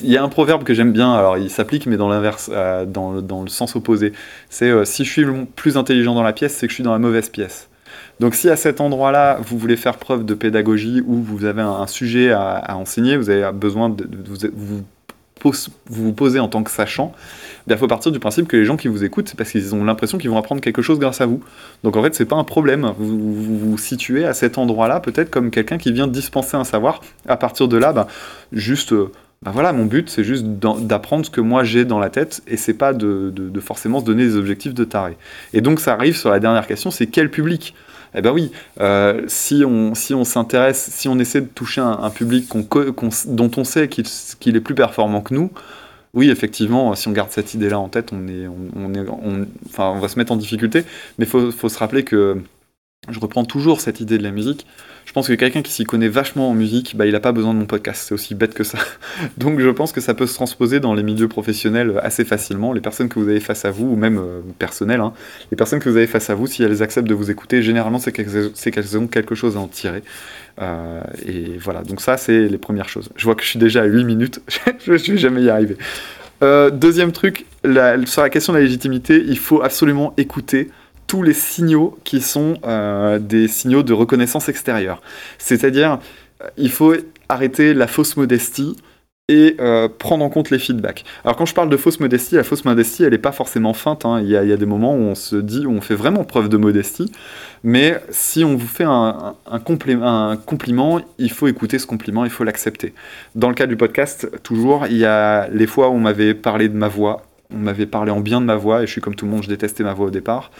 il 0.00 0.10
y 0.10 0.16
a 0.16 0.22
un 0.22 0.28
proverbe 0.28 0.64
que 0.64 0.74
j'aime 0.74 0.92
bien, 0.92 1.12
alors 1.12 1.38
il 1.38 1.50
s'applique 1.50 1.86
mais 1.86 1.96
dans 1.96 2.08
l'inverse, 2.08 2.50
euh, 2.52 2.84
dans, 2.84 3.12
le 3.12 3.48
sens 3.48 3.76
opposé. 3.76 4.12
C'est 4.48 4.70
euh, 4.70 4.84
si 4.84 5.04
je 5.04 5.10
suis 5.10 5.24
plus 5.56 5.76
intelligent 5.76 6.14
dans 6.14 6.22
la 6.22 6.32
pièce, 6.32 6.54
c'est 6.56 6.66
que 6.66 6.70
je 6.70 6.76
suis 6.76 6.84
dans 6.84 6.92
la 6.92 6.98
mauvaise 6.98 7.28
pièce. 7.28 7.68
Donc 8.18 8.34
si 8.34 8.48
à 8.48 8.56
cet 8.56 8.80
endroit-là, 8.80 9.38
vous 9.42 9.58
voulez 9.58 9.76
faire 9.76 9.98
preuve 9.98 10.24
de 10.24 10.34
pédagogie 10.34 11.02
ou 11.06 11.22
vous 11.22 11.44
avez 11.44 11.62
un, 11.62 11.86
sujet 11.86 12.32
à, 12.32 12.76
enseigner, 12.76 13.16
vous 13.16 13.30
avez 13.30 13.52
besoin 13.52 13.90
de, 13.90 14.08
vous, 14.24 14.48
vous 14.54 14.82
vous 15.86 16.12
posez 16.12 16.38
en 16.38 16.48
tant 16.48 16.62
que 16.62 16.70
sachant, 16.70 17.12
il 17.68 17.76
faut 17.76 17.86
partir 17.86 18.12
du 18.12 18.18
principe 18.18 18.48
que 18.48 18.56
les 18.56 18.64
gens 18.64 18.76
qui 18.76 18.88
vous 18.88 19.04
écoutent, 19.04 19.28
c'est 19.28 19.36
parce 19.36 19.50
qu'ils 19.50 19.74
ont 19.74 19.84
l'impression 19.84 20.18
qu'ils 20.18 20.30
vont 20.30 20.38
apprendre 20.38 20.60
quelque 20.60 20.82
chose 20.82 20.98
grâce 20.98 21.20
à 21.20 21.26
vous. 21.26 21.42
Donc 21.84 21.96
en 21.96 22.02
fait, 22.02 22.14
c'est 22.14 22.26
pas 22.26 22.36
un 22.36 22.44
problème. 22.44 22.92
Vous 22.98 23.70
vous, 23.70 23.78
situez 23.78 24.24
à 24.24 24.34
cet 24.34 24.58
endroit-là, 24.58 25.00
peut-être 25.00 25.30
comme 25.30 25.50
quelqu'un 25.50 25.78
qui 25.78 25.92
vient 25.92 26.06
dispenser 26.06 26.56
un 26.56 26.64
savoir. 26.64 27.00
À 27.26 27.36
partir 27.36 27.68
de 27.68 27.76
là, 27.76 27.92
bah, 27.92 28.06
juste. 28.52 28.94
Ben 29.42 29.50
voilà, 29.50 29.72
mon 29.72 29.86
but, 29.86 30.08
c'est 30.08 30.22
juste 30.22 30.44
d'apprendre 30.44 31.26
ce 31.26 31.30
que 31.30 31.40
moi 31.40 31.64
j'ai 31.64 31.84
dans 31.84 31.98
la 31.98 32.10
tête, 32.10 32.42
et 32.46 32.56
c'est 32.56 32.74
pas 32.74 32.92
de, 32.92 33.32
forcément 33.60 34.00
se 34.00 34.04
donner 34.04 34.24
des 34.24 34.36
objectifs 34.36 34.74
de 34.74 34.84
taré. 34.84 35.16
Et 35.52 35.60
donc 35.60 35.80
ça 35.80 35.94
arrive 35.94 36.16
sur 36.16 36.30
la 36.30 36.38
dernière 36.38 36.66
question, 36.66 36.90
c'est 36.90 37.06
quel 37.08 37.30
public? 37.30 37.74
Eh 38.14 38.20
ben 38.20 38.30
oui, 38.30 38.52
euh, 38.80 39.22
si 39.26 39.64
on 39.66 39.94
si 39.94 40.12
on 40.14 40.24
s'intéresse, 40.24 40.90
si 40.92 41.08
on 41.08 41.18
essaie 41.18 41.40
de 41.40 41.46
toucher 41.46 41.80
un, 41.80 42.10
public 42.10 42.46
dont 43.26 43.50
on 43.56 43.64
sait 43.64 43.88
qu'il 43.88 44.56
est 44.56 44.60
plus 44.60 44.74
performant 44.74 45.22
que 45.22 45.34
nous, 45.34 45.50
oui, 46.14 46.28
effectivement, 46.28 46.94
si 46.94 47.08
on 47.08 47.12
garde 47.12 47.30
cette 47.30 47.54
idée-là 47.54 47.78
en 47.78 47.88
tête, 47.88 48.12
on, 48.12 48.28
est, 48.28 48.46
on, 48.46 49.94
va 49.98 50.08
se 50.08 50.18
mettre 50.18 50.32
en 50.32 50.36
difficulté. 50.36 50.84
Mais 51.18 51.24
il 51.24 51.28
faut, 51.28 51.68
se 51.68 51.78
rappeler 51.78 52.04
que 52.04 52.36
je 53.10 53.18
reprends 53.18 53.44
toujours 53.44 53.80
cette 53.80 53.98
idée 53.98 54.16
de 54.16 54.22
la 54.22 54.30
musique. 54.30 54.64
Je 55.06 55.12
pense 55.12 55.26
que 55.26 55.32
quelqu'un 55.32 55.62
qui 55.62 55.72
s'y 55.72 55.82
connaît 55.82 56.06
vachement 56.06 56.50
en 56.50 56.54
musique, 56.54 56.96
bah, 56.96 57.04
il 57.04 57.10
n'a 57.10 57.18
pas 57.18 57.32
besoin 57.32 57.52
de 57.52 57.58
mon 57.58 57.66
podcast. 57.66 58.04
C'est 58.06 58.14
aussi 58.14 58.36
bête 58.36 58.54
que 58.54 58.62
ça. 58.62 58.78
Donc 59.38 59.58
je 59.58 59.68
pense 59.70 59.90
que 59.90 60.00
ça 60.00 60.14
peut 60.14 60.28
se 60.28 60.34
transposer 60.34 60.78
dans 60.78 60.94
les 60.94 61.02
milieux 61.02 61.26
professionnels 61.26 61.98
assez 62.04 62.24
facilement. 62.24 62.72
Les 62.72 62.80
personnes 62.80 63.08
que 63.08 63.18
vous 63.18 63.28
avez 63.28 63.40
face 63.40 63.64
à 63.64 63.72
vous, 63.72 63.86
ou 63.86 63.96
même 63.96 64.18
euh, 64.18 64.40
personnelles, 64.56 65.00
hein, 65.00 65.14
les 65.50 65.56
personnes 65.56 65.80
que 65.80 65.88
vous 65.88 65.96
avez 65.96 66.06
face 66.06 66.30
à 66.30 66.36
vous, 66.36 66.46
si 66.46 66.62
elles 66.62 66.80
acceptent 66.80 67.08
de 67.08 67.14
vous 67.14 67.28
écouter, 67.28 67.60
généralement 67.60 67.98
c'est 67.98 68.12
qu'elles 68.12 68.96
ont 68.98 69.08
quelque 69.08 69.34
chose 69.34 69.56
à 69.56 69.60
en 69.60 69.66
tirer. 69.66 70.04
Euh, 70.60 71.02
et 71.26 71.58
voilà, 71.58 71.82
donc 71.82 72.00
ça 72.00 72.16
c'est 72.16 72.46
les 72.46 72.58
premières 72.58 72.88
choses. 72.88 73.08
Je 73.16 73.24
vois 73.24 73.34
que 73.34 73.42
je 73.42 73.48
suis 73.48 73.58
déjà 73.58 73.82
à 73.82 73.86
8 73.86 74.04
minutes, 74.04 74.40
je 74.86 74.92
ne 74.92 74.96
vais 74.96 75.16
jamais 75.18 75.42
y 75.42 75.50
arriver. 75.50 75.76
Euh, 76.44 76.70
deuxième 76.70 77.10
truc, 77.10 77.46
sur 78.04 78.22
la 78.22 78.30
question 78.30 78.52
de 78.52 78.58
la 78.58 78.64
légitimité, 78.64 79.20
il 79.26 79.38
faut 79.38 79.60
absolument 79.60 80.14
écouter 80.16 80.70
tous 81.12 81.22
les 81.22 81.34
signaux 81.34 81.98
qui 82.04 82.22
sont 82.22 82.54
euh, 82.64 83.18
des 83.18 83.46
signaux 83.46 83.82
de 83.82 83.92
reconnaissance 83.92 84.48
extérieure. 84.48 85.02
C'est-à-dire, 85.36 85.98
il 86.56 86.70
faut 86.70 86.94
arrêter 87.28 87.74
la 87.74 87.86
fausse 87.86 88.16
modestie 88.16 88.78
et 89.28 89.56
euh, 89.60 89.90
prendre 89.90 90.24
en 90.24 90.30
compte 90.30 90.48
les 90.48 90.58
feedbacks. 90.58 91.04
Alors 91.22 91.36
quand 91.36 91.44
je 91.44 91.52
parle 91.52 91.68
de 91.68 91.76
fausse 91.76 92.00
modestie, 92.00 92.36
la 92.36 92.44
fausse 92.44 92.64
modestie, 92.64 93.04
elle 93.04 93.10
n'est 93.10 93.18
pas 93.18 93.30
forcément 93.30 93.74
feinte. 93.74 94.06
Hein. 94.06 94.22
Il, 94.22 94.30
y 94.30 94.36
a, 94.38 94.56
des 94.56 94.64
moments 94.64 94.94
où 94.94 95.00
on 95.00 95.14
se 95.14 95.36
dit, 95.36 95.66
où 95.66 95.72
on 95.72 95.82
fait 95.82 95.94
vraiment 95.94 96.24
preuve 96.24 96.48
de 96.48 96.56
modestie. 96.56 97.12
Mais 97.62 98.00
si 98.08 98.42
on 98.42 98.56
vous 98.56 98.66
fait 98.66 98.84
un, 98.84 99.34
un, 99.44 99.58
compliment, 99.58 100.98
il 101.18 101.30
faut 101.30 101.46
écouter 101.46 101.78
ce 101.78 101.86
compliment, 101.86 102.24
il 102.24 102.30
faut 102.30 102.44
l'accepter. 102.44 102.94
Dans 103.34 103.50
le 103.50 103.54
cas 103.54 103.66
du 103.66 103.76
podcast, 103.76 104.30
toujours, 104.42 104.86
il 104.88 104.96
y 104.96 105.04
a 105.04 105.46
les 105.48 105.66
fois 105.66 105.90
où 105.90 105.92
on 105.92 106.00
m'avait 106.00 106.32
parlé 106.32 106.70
de 106.70 106.74
ma 106.74 106.88
voix, 106.88 107.22
on 107.54 107.58
m'avait 107.58 107.86
parlé 107.86 108.10
en 108.10 108.20
bien 108.20 108.40
de 108.40 108.46
ma 108.46 108.56
voix, 108.56 108.82
et 108.82 108.86
je 108.86 108.92
suis 108.92 109.00
comme 109.00 109.14
tout 109.14 109.24
le 109.24 109.30
monde, 109.30 109.42
je 109.42 109.48
détestais 109.48 109.84
ma 109.84 109.94
voix 109.94 110.06
au 110.06 110.10
départ. 110.10 110.50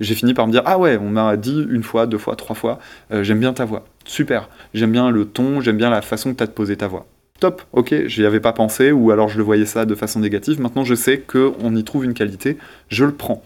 J'ai 0.00 0.14
fini 0.14 0.34
par 0.34 0.46
me 0.46 0.52
dire, 0.52 0.62
ah 0.66 0.78
ouais, 0.78 0.98
on 0.98 1.08
m'a 1.08 1.36
dit 1.36 1.66
une 1.70 1.82
fois, 1.82 2.06
deux 2.06 2.18
fois, 2.18 2.36
trois 2.36 2.56
fois, 2.56 2.78
euh, 3.12 3.22
j'aime 3.22 3.40
bien 3.40 3.52
ta 3.52 3.64
voix. 3.64 3.84
Super, 4.04 4.48
j'aime 4.74 4.92
bien 4.92 5.10
le 5.10 5.24
ton, 5.24 5.60
j'aime 5.60 5.76
bien 5.76 5.90
la 5.90 6.02
façon 6.02 6.32
que 6.32 6.38
tu 6.38 6.42
as 6.42 6.46
de 6.46 6.52
poser 6.52 6.76
ta 6.76 6.88
voix 6.88 7.06
top, 7.42 7.62
ok, 7.72 8.06
j'y 8.06 8.24
avais 8.24 8.38
pas 8.38 8.52
pensé, 8.52 8.92
ou 8.92 9.10
alors 9.10 9.28
je 9.28 9.36
le 9.36 9.42
voyais 9.42 9.66
ça 9.66 9.84
de 9.84 9.96
façon 9.96 10.20
négative, 10.20 10.60
maintenant 10.60 10.84
je 10.84 10.94
sais 10.94 11.18
qu'on 11.18 11.74
y 11.74 11.82
trouve 11.82 12.04
une 12.04 12.14
qualité, 12.14 12.56
je 12.88 13.04
le 13.04 13.10
prends. 13.10 13.42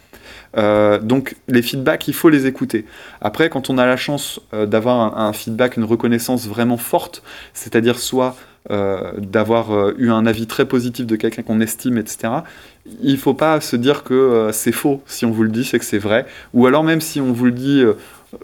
Euh, 0.58 0.98
donc 0.98 1.36
les 1.48 1.62
feedbacks, 1.62 2.06
il 2.06 2.12
faut 2.12 2.28
les 2.28 2.44
écouter. 2.44 2.84
Après, 3.22 3.48
quand 3.48 3.70
on 3.70 3.78
a 3.78 3.86
la 3.86 3.96
chance 3.96 4.38
euh, 4.52 4.66
d'avoir 4.66 5.18
un, 5.18 5.32
feedback, 5.32 5.78
une 5.78 5.84
reconnaissance 5.84 6.46
vraiment 6.46 6.76
forte, 6.76 7.22
c'est-à-dire 7.54 7.98
soit 7.98 8.36
euh, 8.70 9.12
d'avoir 9.18 9.90
eu 9.98 10.10
un 10.10 10.26
avis 10.26 10.46
très 10.46 10.66
positif 10.66 11.06
de 11.06 11.16
quelqu'un 11.16 11.42
qu'on 11.42 11.60
estime, 11.60 11.98
etc., 11.98 12.28
il 13.02 13.18
faut 13.18 13.34
pas 13.34 13.60
se 13.60 13.74
dire 13.74 14.04
que 14.04 14.50
c'est 14.52 14.70
faux. 14.70 15.02
Si 15.06 15.24
on 15.24 15.32
vous 15.32 15.42
le 15.42 15.48
dit, 15.48 15.64
c'est 15.64 15.80
que 15.80 15.84
c'est 15.84 15.98
vrai. 15.98 16.24
Ou 16.54 16.66
alors 16.66 16.84
même 16.84 17.00
si 17.00 17.20
on 17.20 17.32
vous 17.32 17.46
le 17.46 17.50
dit 17.50 17.82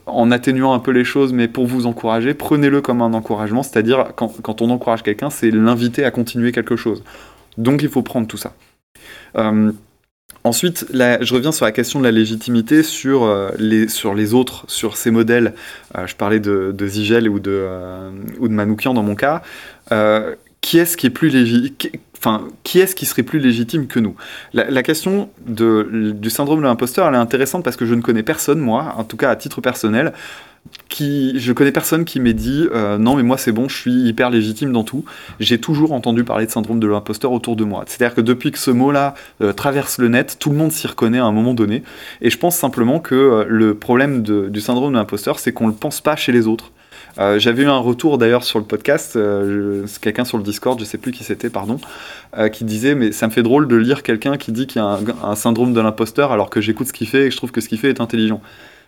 en 0.07 0.31
atténuant 0.33 0.73
un 0.73 0.81
peu 0.81 0.91
les 0.91 1.05
choses, 1.05 1.33
mais 1.33 1.47
pour 1.47 1.67
vous 1.67 1.87
encourager, 1.87 2.35
prenez-le 2.35 2.81
comme 2.81 3.03
un 3.03 3.15
encouragement, 3.15 3.63
c'est-à-dire 3.63 4.13
quand, 4.17 4.63
on 4.63 4.71
encourage 4.71 5.05
quelqu'un, 5.05 5.31
c'est 5.31 5.51
l'inviter 5.51 6.05
à 6.05 6.11
continuer 6.11 6.51
quelque 6.51 6.75
chose. 6.75 7.05
Donc 7.57 7.83
il 7.83 7.89
faut 7.89 8.03
prendre 8.03 8.27
tout 8.27 8.37
ça. 8.37 8.55
Ensuite, 10.45 10.87
je 10.93 11.35
reviens 11.35 11.53
sur 11.53 11.65
la 11.65 11.71
question 11.71 12.01
de 12.01 12.05
la 12.05 12.11
légitimité 12.11 12.83
sur, 12.83 13.23
euh, 13.23 13.51
les, 13.59 14.35
autres, 14.35 14.65
sur 14.67 14.97
ces 14.97 15.13
modèles. 15.13 15.55
Euh, 15.97 16.07
je 16.09 16.17
parlais 16.17 16.41
de, 16.41 16.75
Zigel 16.87 17.29
ou 17.29 17.39
de, 17.39 17.53
euh, 17.53 18.11
ou 18.41 18.49
de 18.49 18.53
Manoukian 18.53 18.93
dans 18.93 19.05
mon 19.05 19.15
cas. 19.15 19.43
qui 20.61 20.79
est-ce 20.79 20.97
qui 20.97 21.07
serait 23.07 23.23
plus 23.23 23.39
légitime 23.39 23.87
que 23.87 24.01
nous? 24.01 24.17
La, 24.53 24.83
question 24.83 25.31
du 25.47 26.31
syndrome 26.31 26.61
de 26.61 26.65
l'imposteur, 26.65 27.07
elle 27.07 27.15
est 27.15 27.19
intéressante 27.19 27.63
parce 27.63 27.77
que 27.77 27.87
je 27.87 27.95
ne 27.95 28.01
connais 28.01 28.25
personne, 28.25 28.59
moi, 28.59 28.95
en 28.97 29.05
tout 29.05 29.17
cas 29.17 29.31
à 29.31 29.37
titre 29.37 29.61
personnel, 29.61 30.13
qui, 30.89 31.39
je 31.41 31.53
connais 31.53 31.73
personne 31.73 32.05
qui 32.05 32.21
m'ait 32.21 32.35
dit 32.35 32.69
euh, 32.73 32.99
non 32.99 33.17
mais 33.17 33.23
moi 33.23 33.39
c'est 33.39 33.53
bon, 33.53 33.69
je 33.69 33.77
suis 33.77 33.93
hyper 33.93 34.31
légitime 34.31 34.73
dans 34.73 34.85
tout. 34.85 35.05
J'ai 35.41 35.59
toujours 35.59 35.93
entendu 35.93 36.25
parler 36.25 36.47
de 36.47 36.51
syndrome 36.51 36.81
de 36.81 36.87
l'imposteur 36.87 37.33
autour 37.33 37.57
de 37.57 37.65
moi. 37.65 37.85
C'est-à-dire 37.87 38.15
que 38.15 38.21
depuis 38.21 38.53
que 38.53 38.59
ce 38.59 38.71
mot-là 38.71 39.15
euh, 39.41 39.53
traverse 39.53 39.99
le 39.99 40.09
net, 40.09 40.37
tout 40.39 40.51
le 40.51 40.57
monde 40.57 40.71
s'y 40.71 40.87
reconnaît 40.87 41.19
à 41.19 41.25
un 41.25 41.33
moment 41.33 41.55
donné. 41.55 41.83
Et 42.21 42.31
je 42.31 42.39
pense 42.39 42.57
simplement 42.57 43.01
que 43.01 43.15
euh, 43.15 43.45
le 43.49 43.75
problème 43.75 44.23
du 44.23 44.61
syndrome 44.61 44.93
de 44.93 44.99
l'imposteur, 44.99 45.39
c'est 45.39 45.53
qu'on 45.53 45.67
ne 45.67 45.73
le 45.73 45.77
pense 45.77 46.01
pas 46.01 46.17
chez 46.17 46.33
les 46.33 46.47
autres. 46.47 46.73
J'avais 47.37 47.65
eu 47.65 47.69
un 47.69 47.77
retour 47.77 48.17
d'ailleurs 48.17 48.43
sur 48.43 48.59
le 48.59 48.65
podcast, 48.65 49.19
quelqu'un 50.01 50.25
sur 50.25 50.39
le 50.39 50.43
Discord, 50.43 50.81
je 50.81 50.85
sais 50.87 50.97
plus 50.97 51.13
qui 51.13 51.25
c'était, 51.25 51.51
pardon, 51.51 51.79
qui 52.53 52.65
disait 52.65 52.95
mais 52.95 53.13
ça 53.13 53.27
me 53.27 53.33
fait 53.33 53.43
drôle 53.43 53.69
de 53.69 53.77
lire 53.77 54.03
quelqu'un 54.03 54.39
qui 54.39 54.51
dit 54.51 54.67
qu'il 54.67 54.81
y 54.81 54.83
a 54.83 54.89
un, 54.89 55.01
un 55.23 55.35
syndrome 55.35 55.75
de 55.75 55.81
l'imposteur 55.83 56.33
alors 56.33 56.49
que 56.49 56.63
j'écoute 56.63 56.87
ce 56.87 56.93
qu'il 56.95 57.07
fait 57.07 57.25
et 57.25 57.29
que 57.29 57.33
je 57.33 57.37
trouve 57.37 57.53
que 57.53 57.61
ce 57.61 57.69
qu'il 57.69 57.79
fait 57.79 57.91
est 57.91 58.01
intelligent. 58.01 58.41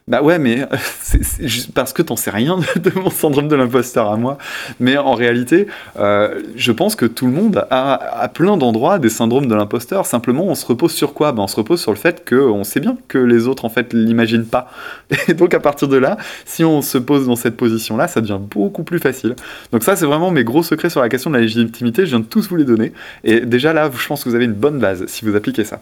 Bah 0.06 0.20
ouais, 0.20 0.38
mais 0.38 0.68
c'est 1.00 1.48
juste 1.48 1.72
parce 1.72 1.94
que 1.94 2.02
t'en 2.02 2.16
sais 2.16 2.30
rien 2.30 2.58
de, 2.76 2.90
mon 2.94 3.08
syndrome 3.08 3.48
de 3.48 3.56
l'imposteur 3.56 4.10
à 4.10 4.18
moi. 4.18 4.36
Mais 4.78 4.98
en 4.98 5.14
réalité, 5.14 5.66
euh, 5.98 6.42
je 6.56 6.72
pense 6.72 6.94
que 6.94 7.06
tout 7.06 7.24
le 7.24 7.32
monde 7.32 7.66
a 7.70 7.94
à 8.20 8.28
plein 8.28 8.58
d'endroits 8.58 8.98
des 8.98 9.08
syndromes 9.08 9.46
de 9.46 9.54
l'imposteur. 9.54 10.04
Simplement, 10.04 10.44
on 10.44 10.54
se 10.54 10.66
repose 10.66 10.92
sur 10.92 11.14
quoi? 11.14 11.32
Ben, 11.32 11.44
On 11.44 11.46
se 11.46 11.56
repose 11.56 11.80
sur 11.80 11.90
le 11.90 11.96
fait 11.96 12.28
qu'on 12.28 12.64
sait 12.64 12.80
bien 12.80 12.98
que 13.08 13.16
les 13.16 13.48
autres, 13.48 13.64
en 13.64 13.70
fait, 13.70 13.94
l'imaginent 13.94 14.44
pas. 14.44 14.70
Et 15.28 15.32
donc, 15.32 15.54
à 15.54 15.60
partir 15.60 15.88
de 15.88 15.96
là, 15.96 16.18
si 16.44 16.64
on 16.64 16.82
se 16.82 16.98
pose 16.98 17.26
dans 17.26 17.36
cette 17.36 17.56
position-là, 17.56 18.06
ça 18.06 18.20
devient 18.20 18.40
beaucoup 18.40 18.84
plus 18.84 18.98
facile. 18.98 19.34
Donc 19.72 19.84
ça, 19.84 19.96
c'est 19.96 20.06
vraiment 20.06 20.30
mes 20.30 20.44
gros 20.44 20.62
secrets 20.62 20.90
sur 20.90 21.00
la 21.00 21.08
question 21.08 21.30
de 21.30 21.36
la 21.36 21.40
légitimité. 21.40 22.04
Je 22.04 22.10
viens 22.10 22.20
de 22.20 22.26
tous 22.26 22.48
vous 22.50 22.56
les 22.56 22.64
donner. 22.64 22.92
Et 23.24 23.40
déjà 23.40 23.72
là, 23.72 23.90
je 23.90 24.06
pense 24.06 24.22
que 24.22 24.28
vous 24.28 24.34
avez 24.34 24.44
une 24.44 24.52
bonne 24.52 24.78
base 24.78 25.06
si 25.06 25.24
vous 25.24 25.34
appliquez 25.34 25.64
ça. 25.64 25.80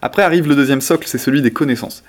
Après 0.00 0.22
arrive 0.22 0.48
le 0.48 0.54
deuxième 0.54 0.80
socle, 0.80 1.06
c'est 1.06 1.18
celui 1.18 1.42
des 1.42 1.50
connaissances. 1.50 2.02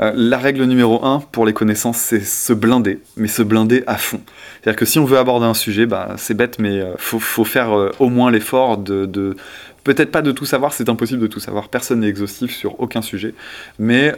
Euh, 0.00 0.12
la 0.14 0.38
règle 0.38 0.64
numéro 0.64 1.04
1 1.04 1.20
pour 1.32 1.44
les 1.44 1.52
connaissances, 1.52 1.98
c'est 1.98 2.20
se 2.20 2.52
blinder, 2.52 3.00
mais 3.16 3.28
se 3.28 3.42
blinder 3.42 3.84
à 3.86 3.96
fond. 3.96 4.20
C'est-à-dire 4.60 4.78
que 4.78 4.84
si 4.86 4.98
on 4.98 5.04
veut 5.04 5.18
aborder 5.18 5.46
un 5.46 5.54
sujet, 5.54 5.86
bah, 5.86 6.14
c'est 6.16 6.34
bête, 6.34 6.58
mais 6.58 6.80
euh, 6.80 6.94
faut, 6.96 7.44
faire 7.44 7.76
euh, 7.76 7.92
au 7.98 8.08
moins 8.08 8.30
l'effort 8.30 8.78
de, 8.78 9.36
peut-être 9.84 10.10
pas 10.10 10.22
de 10.22 10.32
tout 10.32 10.46
savoir, 10.46 10.72
c'est 10.72 10.88
impossible 10.88 11.20
de 11.20 11.26
tout 11.26 11.40
savoir, 11.40 11.68
personne 11.68 12.00
n'est 12.00 12.08
exhaustif 12.08 12.54
sur 12.54 12.80
aucun 12.80 13.02
sujet, 13.02 13.34
mais 13.78 14.14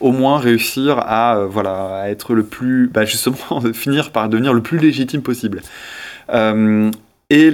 au 0.00 0.12
moins 0.12 0.38
réussir 0.38 0.98
à, 0.98 1.44
voilà, 1.48 2.02
à 2.02 2.08
être 2.08 2.34
le 2.34 2.44
plus, 2.44 2.88
bah, 2.88 3.04
justement, 3.04 3.60
finir 3.72 4.12
par 4.12 4.28
devenir 4.28 4.52
le 4.52 4.62
plus 4.62 4.78
légitime 4.78 5.22
possible. 5.22 5.62
Et 7.30 7.52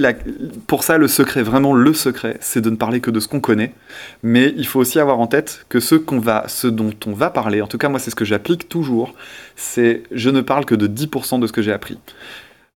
pour 0.67 0.85
ça, 0.85 0.97
le 0.97 1.09
secret, 1.09 1.43
vraiment 1.43 1.73
le 1.73 1.93
secret, 1.93 2.37
c'est 2.39 2.61
de 2.61 2.69
ne 2.69 2.77
parler 2.77 3.01
que 3.01 3.11
de 3.11 3.19
ce 3.19 3.27
qu'on 3.27 3.41
connaît. 3.41 3.73
Mais 4.23 4.53
il 4.55 4.65
faut 4.65 4.79
aussi 4.79 4.99
avoir 5.01 5.19
en 5.19 5.27
tête 5.27 5.65
que 5.67 5.81
ce, 5.81 5.95
qu'on 5.95 6.19
va, 6.19 6.45
ce 6.47 6.67
dont 6.67 6.93
on 7.05 7.11
va 7.11 7.29
parler, 7.29 7.61
en 7.61 7.67
tout 7.67 7.77
cas 7.77 7.89
moi 7.89 7.99
c'est 7.99 8.09
ce 8.09 8.15
que 8.15 8.23
j'applique 8.23 8.69
toujours, 8.69 9.13
c'est 9.57 10.03
je 10.11 10.29
ne 10.29 10.39
parle 10.39 10.63
que 10.63 10.75
de 10.75 10.87
10% 10.87 11.41
de 11.41 11.47
ce 11.47 11.51
que 11.51 11.61
j'ai 11.61 11.73
appris. 11.73 11.99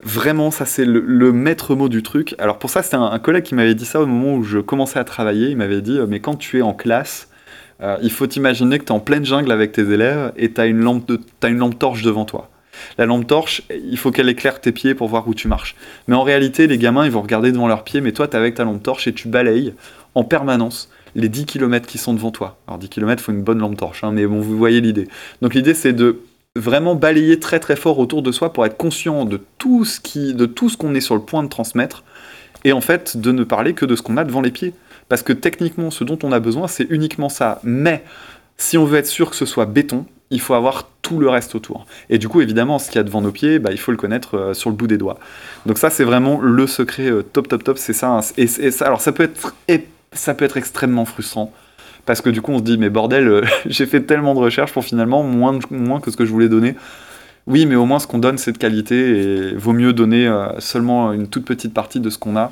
Vraiment, 0.02 0.50
ça 0.50 0.64
c'est 0.64 0.86
le, 0.86 1.32
maître 1.32 1.74
mot 1.74 1.90
du 1.90 2.02
truc. 2.02 2.34
Alors 2.38 2.58
pour 2.58 2.70
ça, 2.70 2.82
c'était 2.82 2.96
un, 2.96 3.18
collègue 3.18 3.44
qui 3.44 3.54
m'avait 3.54 3.74
dit 3.74 3.84
ça 3.84 4.00
au 4.00 4.06
moment 4.06 4.34
où 4.36 4.42
je 4.42 4.58
commençais 4.58 4.98
à 4.98 5.04
travailler. 5.04 5.50
Il 5.50 5.58
m'avait 5.58 5.82
dit, 5.82 5.98
mais 6.08 6.20
quand 6.20 6.36
tu 6.36 6.58
es 6.58 6.62
en 6.62 6.72
classe, 6.72 7.28
euh, 7.82 7.98
il 8.02 8.10
faut 8.10 8.26
t'imaginer 8.26 8.78
que 8.78 8.84
tu 8.84 8.88
es 8.88 8.96
en 8.96 9.00
pleine 9.00 9.24
jungle 9.26 9.52
avec 9.52 9.72
tes 9.72 9.82
élèves 9.82 10.32
et 10.36 10.50
tu 10.50 10.60
as, 10.62 10.66
une 10.66 10.80
lampe 10.80 11.78
torche 11.78 12.02
devant 12.02 12.24
toi. 12.24 12.50
La 12.98 13.06
lampe 13.06 13.26
torche, 13.26 13.62
il 13.70 13.98
faut 13.98 14.10
qu'elle 14.10 14.28
éclaire 14.28 14.60
tes 14.60 14.72
pieds 14.72 14.94
pour 14.94 15.08
voir 15.08 15.26
où 15.28 15.34
tu 15.34 15.48
marches. 15.48 15.76
Mais 16.08 16.14
en 16.14 16.22
réalité, 16.22 16.66
les 16.66 16.78
gamins, 16.78 17.04
ils 17.04 17.10
vont 17.10 17.22
regarder 17.22 17.52
devant 17.52 17.68
leurs 17.68 17.84
pieds, 17.84 18.00
mais 18.00 18.12
toi, 18.12 18.28
tu 18.28 18.34
es 18.34 18.38
avec 18.38 18.54
ta 18.54 18.64
lampe 18.64 18.82
torche 18.82 19.06
et 19.06 19.12
tu 19.12 19.28
balayes 19.28 19.74
en 20.14 20.24
permanence 20.24 20.90
les 21.14 21.28
10 21.28 21.46
km 21.46 21.86
qui 21.86 21.98
sont 21.98 22.14
devant 22.14 22.30
toi. 22.30 22.58
Alors 22.66 22.78
10 22.78 22.88
km, 22.88 23.22
il 23.22 23.24
faut 23.24 23.32
une 23.32 23.42
bonne 23.42 23.58
lampe 23.58 23.76
torche, 23.76 24.04
hein, 24.04 24.12
mais 24.12 24.26
bon, 24.26 24.40
vous 24.40 24.56
voyez 24.56 24.80
l'idée. 24.80 25.08
Donc 25.42 25.54
l'idée, 25.54 25.74
c'est 25.74 25.92
de 25.92 26.20
vraiment 26.54 26.94
balayer 26.94 27.38
très 27.38 27.60
très 27.60 27.76
fort 27.76 27.98
autour 27.98 28.22
de 28.22 28.32
soi 28.32 28.52
pour 28.52 28.64
être 28.64 28.76
conscient 28.76 29.24
de 29.24 29.40
tout 29.58 29.84
ce 29.84 30.00
qui, 30.00 30.34
de 30.34 30.46
tout 30.46 30.68
ce 30.68 30.76
qu'on 30.76 30.94
est 30.94 31.00
sur 31.00 31.14
le 31.14 31.20
point 31.20 31.42
de 31.42 31.48
transmettre, 31.48 32.04
et 32.64 32.72
en 32.72 32.80
fait 32.80 33.16
de 33.16 33.32
ne 33.32 33.44
parler 33.44 33.74
que 33.74 33.84
de 33.86 33.94
ce 33.96 34.02
qu'on 34.02 34.16
a 34.16 34.24
devant 34.24 34.40
les 34.40 34.50
pieds. 34.50 34.74
Parce 35.08 35.22
que 35.22 35.32
techniquement, 35.32 35.90
ce 35.90 36.02
dont 36.02 36.18
on 36.24 36.32
a 36.32 36.40
besoin, 36.40 36.66
c'est 36.66 36.86
uniquement 36.90 37.28
ça. 37.28 37.60
Mais 37.62 38.02
si 38.58 38.78
on 38.78 38.84
veut 38.84 38.98
être 38.98 39.06
sûr 39.06 39.30
que 39.30 39.36
ce 39.36 39.46
soit 39.46 39.66
béton, 39.66 40.06
il 40.30 40.40
faut 40.40 40.54
avoir 40.54 40.88
tout 41.02 41.18
le 41.18 41.28
reste 41.28 41.54
autour. 41.54 41.86
Et 42.10 42.18
du 42.18 42.28
coup, 42.28 42.40
évidemment, 42.40 42.78
ce 42.78 42.86
qu'il 42.86 42.96
y 42.96 42.98
a 42.98 43.04
devant 43.04 43.20
nos 43.20 43.30
pieds, 43.30 43.58
bah, 43.58 43.70
il 43.72 43.78
faut 43.78 43.92
le 43.92 43.96
connaître 43.96 44.36
euh, 44.36 44.54
sur 44.54 44.70
le 44.70 44.76
bout 44.76 44.86
des 44.86 44.98
doigts. 44.98 45.18
Donc 45.66 45.78
ça, 45.78 45.90
c'est 45.90 46.04
vraiment 46.04 46.40
le 46.40 46.66
secret 46.66 47.08
euh, 47.08 47.22
top, 47.22 47.48
top, 47.48 47.62
top. 47.62 47.78
C'est 47.78 47.92
ça, 47.92 48.10
hein. 48.10 48.20
et, 48.36 48.46
ça. 48.46 48.86
Alors 48.86 49.00
ça 49.00 49.12
peut 49.12 49.30
être, 49.68 50.56
extrêmement 50.56 51.04
frustrant. 51.04 51.52
Parce 52.06 52.20
que 52.20 52.30
du 52.30 52.40
coup, 52.40 52.52
on 52.52 52.58
se 52.58 52.62
dit, 52.62 52.78
mais 52.78 52.90
bordel, 52.90 53.28
euh, 53.28 53.42
j'ai 53.66 53.86
fait 53.86 54.00
tellement 54.00 54.34
de 54.34 54.40
recherches 54.40 54.72
pour 54.72 54.84
finalement 54.84 55.22
moins, 55.22 55.58
moins 55.70 56.00
que 56.00 56.10
ce 56.10 56.16
que 56.16 56.24
je 56.24 56.32
voulais 56.32 56.48
donner. 56.48 56.74
Oui, 57.46 57.66
mais 57.66 57.76
au 57.76 57.84
moins, 57.84 58.00
ce 58.00 58.08
qu'on 58.08 58.18
donne, 58.18 58.38
c'est 58.38 58.52
de 58.52 58.58
qualité. 58.58 58.96
Et 58.96 59.54
vaut 59.54 59.72
mieux 59.72 59.92
donner 59.92 60.28
seulement 60.58 61.12
une 61.12 61.28
toute 61.28 61.44
petite 61.44 61.72
partie 61.72 62.00
de 62.00 62.10
ce 62.10 62.18
qu'on 62.18 62.36
a 62.36 62.50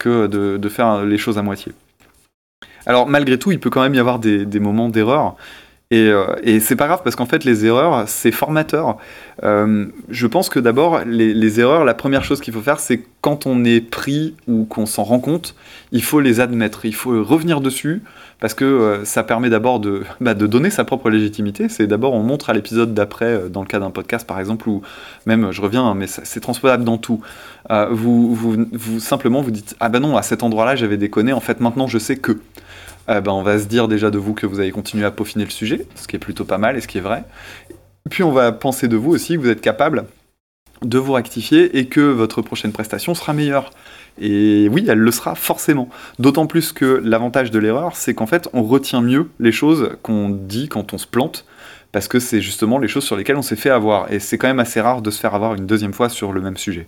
que 0.00 0.26
de, 0.26 0.68
faire 0.68 1.04
les 1.04 1.16
choses 1.16 1.38
à 1.38 1.42
moitié. 1.42 1.70
Alors 2.86 3.08
malgré 3.08 3.38
tout, 3.38 3.52
il 3.52 3.60
peut 3.60 3.70
quand 3.70 3.82
même 3.82 3.94
y 3.94 3.98
avoir 3.98 4.18
des, 4.18 4.60
moments 4.60 4.88
d'erreur. 4.88 5.36
Euh, 5.92 6.34
et, 6.42 6.58
c'est 6.60 6.76
pas 6.76 6.86
grave 6.86 7.02
parce 7.04 7.16
qu'en 7.16 7.26
fait, 7.26 7.44
les 7.44 7.66
erreurs, 7.66 8.08
c'est 8.08 8.32
formateur. 8.32 8.96
Euh, 9.42 9.86
je 10.08 10.26
pense 10.26 10.48
que 10.48 10.58
d'abord, 10.58 11.00
les, 11.04 11.60
erreurs, 11.60 11.84
la 11.84 11.94
première 11.94 12.24
chose 12.24 12.40
qu'il 12.40 12.54
faut 12.54 12.62
faire, 12.62 12.80
c'est 12.80 13.04
quand 13.20 13.46
on 13.46 13.64
est 13.64 13.80
pris 13.80 14.34
ou 14.48 14.64
qu'on 14.64 14.86
s'en 14.86 15.04
rend 15.04 15.20
compte, 15.20 15.54
il 15.90 16.02
faut 16.02 16.20
les 16.20 16.40
admettre. 16.40 16.86
Il 16.86 16.94
faut 16.94 17.22
revenir 17.22 17.60
dessus 17.60 18.02
parce 18.42 18.52
que 18.52 18.66
euh, 18.66 19.04
ça 19.06 19.22
permet 19.22 19.48
d'abord 19.48 19.80
de, 19.80 20.02
bah, 20.20 20.34
de 20.34 20.46
donner 20.46 20.68
sa 20.68 20.84
propre 20.84 21.08
légitimité. 21.08 21.70
C'est 21.70 21.86
d'abord, 21.86 22.12
on 22.12 22.22
montre 22.22 22.50
à 22.50 22.52
l'épisode 22.52 22.92
d'après, 22.92 23.48
dans 23.48 23.62
le 23.62 23.66
cas 23.66 23.78
d'un 23.78 23.90
podcast 23.90 24.26
par 24.26 24.38
exemple, 24.38 24.68
ou 24.68 24.82
même, 25.24 25.50
je 25.52 25.62
reviens, 25.62 25.84
hein, 25.84 25.94
mais 25.94 26.06
c'est 26.06 26.40
transposable 26.40 26.84
dans 26.84 26.98
tout. 26.98 27.22
vous, 27.90 28.34
vous, 28.34 29.00
simplement, 29.00 29.40
vous 29.40 29.52
dites 29.52 29.76
Ah 29.80 29.88
ben 29.88 30.00
non, 30.00 30.18
à 30.18 30.22
cet 30.22 30.42
endroit-là, 30.42 30.76
j'avais 30.76 30.98
déconné, 30.98 31.32
en 31.32 31.40
fait, 31.40 31.60
maintenant, 31.60 31.86
je 31.86 31.98
sais 31.98 32.16
que. 32.16 32.38
Euh, 33.08 33.20
ben, 33.20 33.32
on 33.32 33.42
va 33.42 33.58
se 33.58 33.64
dire 33.64 33.88
déjà 33.88 34.10
de 34.10 34.18
vous 34.18 34.34
que 34.34 34.46
vous 34.46 34.60
allez 34.60 34.70
continuer 34.70 35.04
à 35.04 35.10
peaufiner 35.10 35.44
le 35.44 35.50
sujet, 35.50 35.86
ce 35.94 36.06
qui 36.06 36.16
est 36.16 36.20
plutôt 36.20 36.44
pas 36.44 36.58
mal 36.58 36.76
et 36.76 36.80
ce 36.80 36.88
qui 36.88 36.98
est 36.98 37.02
vrai. 37.02 37.24
Puis 38.10 38.22
on 38.22 38.32
va 38.32 38.52
penser 38.52 38.88
de 38.88 38.96
vous 38.96 39.10
aussi 39.10 39.34
que 39.36 39.40
vous 39.40 39.48
êtes 39.48 39.60
capable 39.60 40.04
de 40.84 40.98
vous 40.98 41.12
rectifier 41.12 41.78
et 41.78 41.86
que 41.86 42.00
votre 42.00 42.42
prochaine 42.42 42.72
prestation 42.72 43.14
sera 43.14 43.32
meilleure. 43.32 43.70
Et 44.20 44.68
oui, 44.70 44.84
elle 44.88 44.98
le 44.98 45.10
sera 45.10 45.34
forcément. 45.34 45.88
D'autant 46.18 46.46
plus 46.46 46.72
que 46.72 47.00
l'avantage 47.02 47.50
de 47.50 47.58
l'erreur, 47.58 47.96
c'est 47.96 48.14
qu'en 48.14 48.26
fait, 48.26 48.48
on 48.52 48.62
retient 48.62 49.00
mieux 49.00 49.28
les 49.40 49.52
choses 49.52 49.96
qu'on 50.02 50.28
dit 50.28 50.68
quand 50.68 50.92
on 50.92 50.98
se 50.98 51.06
plante, 51.06 51.46
parce 51.92 52.08
que 52.08 52.18
c'est 52.18 52.40
justement 52.40 52.78
les 52.78 52.88
choses 52.88 53.04
sur 53.04 53.16
lesquelles 53.16 53.36
on 53.36 53.42
s'est 53.42 53.56
fait 53.56 53.70
avoir. 53.70 54.12
Et 54.12 54.18
c'est 54.18 54.38
quand 54.38 54.48
même 54.48 54.60
assez 54.60 54.80
rare 54.80 55.02
de 55.02 55.10
se 55.10 55.18
faire 55.18 55.34
avoir 55.34 55.54
une 55.54 55.66
deuxième 55.66 55.94
fois 55.94 56.08
sur 56.08 56.32
le 56.32 56.40
même 56.40 56.56
sujet. 56.56 56.86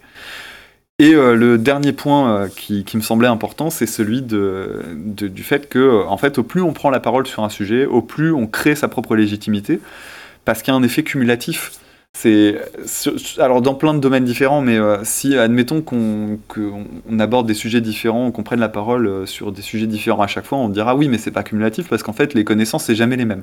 Et 1.01 1.13
euh, 1.15 1.35
le 1.35 1.59
dernier 1.59 1.93
point 1.93 2.45
euh, 2.45 2.49
qui, 2.49 2.85
me 2.97 3.03
semblait 3.03 3.27
important, 3.27 3.69
c'est 3.69 3.87
celui 3.87 4.23
du 4.23 5.43
fait 5.43 5.69
que, 5.69 5.79
euh, 5.79 6.05
en 6.07 6.17
fait, 6.17 6.39
au 6.39 6.45
plus 6.45 6.63
on 6.63 6.73
prend 6.73 6.91
la 6.91 7.01
parole 7.01 7.27
sur 7.27 7.43
un 7.43 7.49
sujet, 7.49 7.85
au 7.85 8.01
plus 8.01 8.33
on 8.33 8.47
crée 8.47 8.77
sa 8.77 8.87
propre 8.87 9.17
légitimité, 9.17 9.81
parce 10.45 10.63
qu'il 10.63 10.73
y 10.73 10.77
a 10.77 10.79
un 10.79 10.83
effet 10.85 11.03
cumulatif. 11.03 11.73
C'est 12.16 12.56
alors 13.38 13.61
dans 13.61 13.75
plein 13.75 13.92
de 13.92 13.99
domaines 13.99 14.25
différents, 14.25 14.62
mais 14.62 14.78
si 15.02 15.37
admettons 15.37 15.83
qu'on 15.83 16.38
aborde 17.18 17.47
des 17.47 17.54
sujets 17.54 17.80
différents, 17.80 18.30
qu'on 18.30 18.42
prenne 18.44 18.61
la 18.61 18.68
parole 18.68 19.26
sur 19.26 19.52
des 19.52 19.61
sujets 19.61 19.87
différents 19.87 20.23
à 20.23 20.26
chaque 20.26 20.47
fois, 20.47 20.56
on 20.59 20.68
dira 20.68 20.94
oui, 20.94 21.09
mais 21.09 21.18
c'est 21.18 21.33
pas 21.33 21.42
cumulatif 21.42 21.88
parce 21.88 22.02
qu'en 22.02 22.12
fait 22.12 22.33
les 22.33 22.44
connaissances 22.44 22.85
c'est 22.85 22.94
jamais 22.94 23.16
les 23.16 23.25
mêmes. 23.25 23.42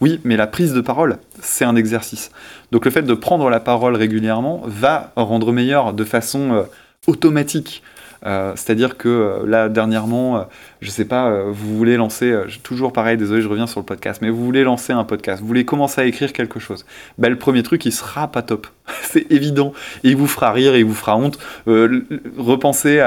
Oui, 0.00 0.20
mais 0.24 0.36
la 0.36 0.46
prise 0.46 0.72
de 0.72 0.80
parole 0.80 1.18
c'est 1.40 1.64
un 1.64 1.76
exercice. 1.76 2.30
Donc 2.70 2.84
le 2.84 2.90
fait 2.90 3.02
de 3.02 3.14
prendre 3.14 3.50
la 3.50 3.60
parole 3.60 3.96
régulièrement 3.96 4.62
va 4.64 5.12
rendre 5.16 5.52
meilleur 5.52 5.92
de 5.92 6.04
façon 6.04 6.64
automatique. 7.06 7.82
Euh, 8.26 8.52
c'est-à-dire 8.56 8.96
que 8.96 9.08
euh, 9.08 9.46
là, 9.46 9.68
dernièrement, 9.68 10.38
euh, 10.38 10.42
je 10.80 10.90
sais 10.90 11.04
pas, 11.04 11.44
vous 11.50 11.76
voulez 11.76 11.96
lancer, 11.96 12.34
toujours 12.62 12.92
pareil, 12.92 13.16
désolé, 13.16 13.42
je 13.42 13.48
reviens 13.48 13.66
sur 13.66 13.80
le 13.80 13.86
podcast, 13.86 14.22
mais 14.22 14.30
vous 14.30 14.44
voulez 14.44 14.64
lancer 14.64 14.92
un 14.92 15.04
podcast, 15.04 15.40
vous 15.40 15.46
voulez 15.46 15.64
commencer 15.64 16.00
à 16.00 16.04
écrire 16.04 16.32
quelque 16.32 16.58
chose. 16.58 16.86
Ben, 17.18 17.28
le 17.28 17.36
premier 17.36 17.62
truc, 17.62 17.84
il 17.84 17.92
sera 17.92 18.28
pas 18.28 18.42
top. 18.42 18.66
C'est 19.02 19.30
évident. 19.30 19.72
Et 20.02 20.10
il 20.10 20.16
vous 20.16 20.26
fera 20.26 20.52
rire 20.52 20.74
et 20.74 20.80
il 20.80 20.84
vous 20.84 20.94
fera 20.94 21.16
honte. 21.16 21.38
repensez 21.66 23.02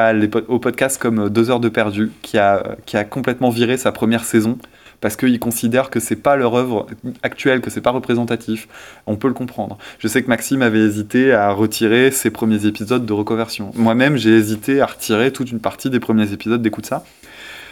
au 0.48 0.60
podcast 0.60 1.02
comme 1.02 1.30
Deux 1.30 1.50
heures 1.50 1.60
de 1.60 1.70
perdu, 1.70 2.12
qui 2.22 2.38
a 2.38 2.78
complètement 3.10 3.50
viré 3.50 3.78
sa 3.78 3.92
première 3.92 4.24
saison 4.24 4.58
parce 5.02 5.16
qu'ils 5.16 5.40
considèrent 5.40 5.90
que 5.90 6.00
c'est 6.00 6.16
pas 6.16 6.36
leur 6.36 6.56
œuvre 6.56 6.88
actuelle, 7.24 7.62
que 7.62 7.70
c'est 7.70 7.82
pas 7.82 7.92
représentatif. 7.92 8.68
On 9.06 9.16
peut 9.16 9.28
le 9.28 9.34
comprendre. 9.34 9.78
Je 10.00 10.08
sais 10.08 10.24
que 10.24 10.28
Maxime 10.28 10.62
avait 10.62 10.80
hésité 10.80 11.34
à 11.34 11.52
retirer 11.52 12.12
ses 12.12 12.32
premiers 12.32 12.66
épisodes 12.66 13.06
de 13.06 13.14
reconversion. 13.14 13.72
Moi-même, 13.76 14.18
j'ai 14.18 14.36
hésité 14.36 14.82
à 14.82 14.88
retirer 14.88 15.32
toute 15.32 15.52
une 15.52 15.60
partie 15.60 15.90
des 15.90 16.00
premiers 16.00 16.34
épisodes 16.34 16.62
d'écoute 16.62 16.86
ça. 16.86 17.04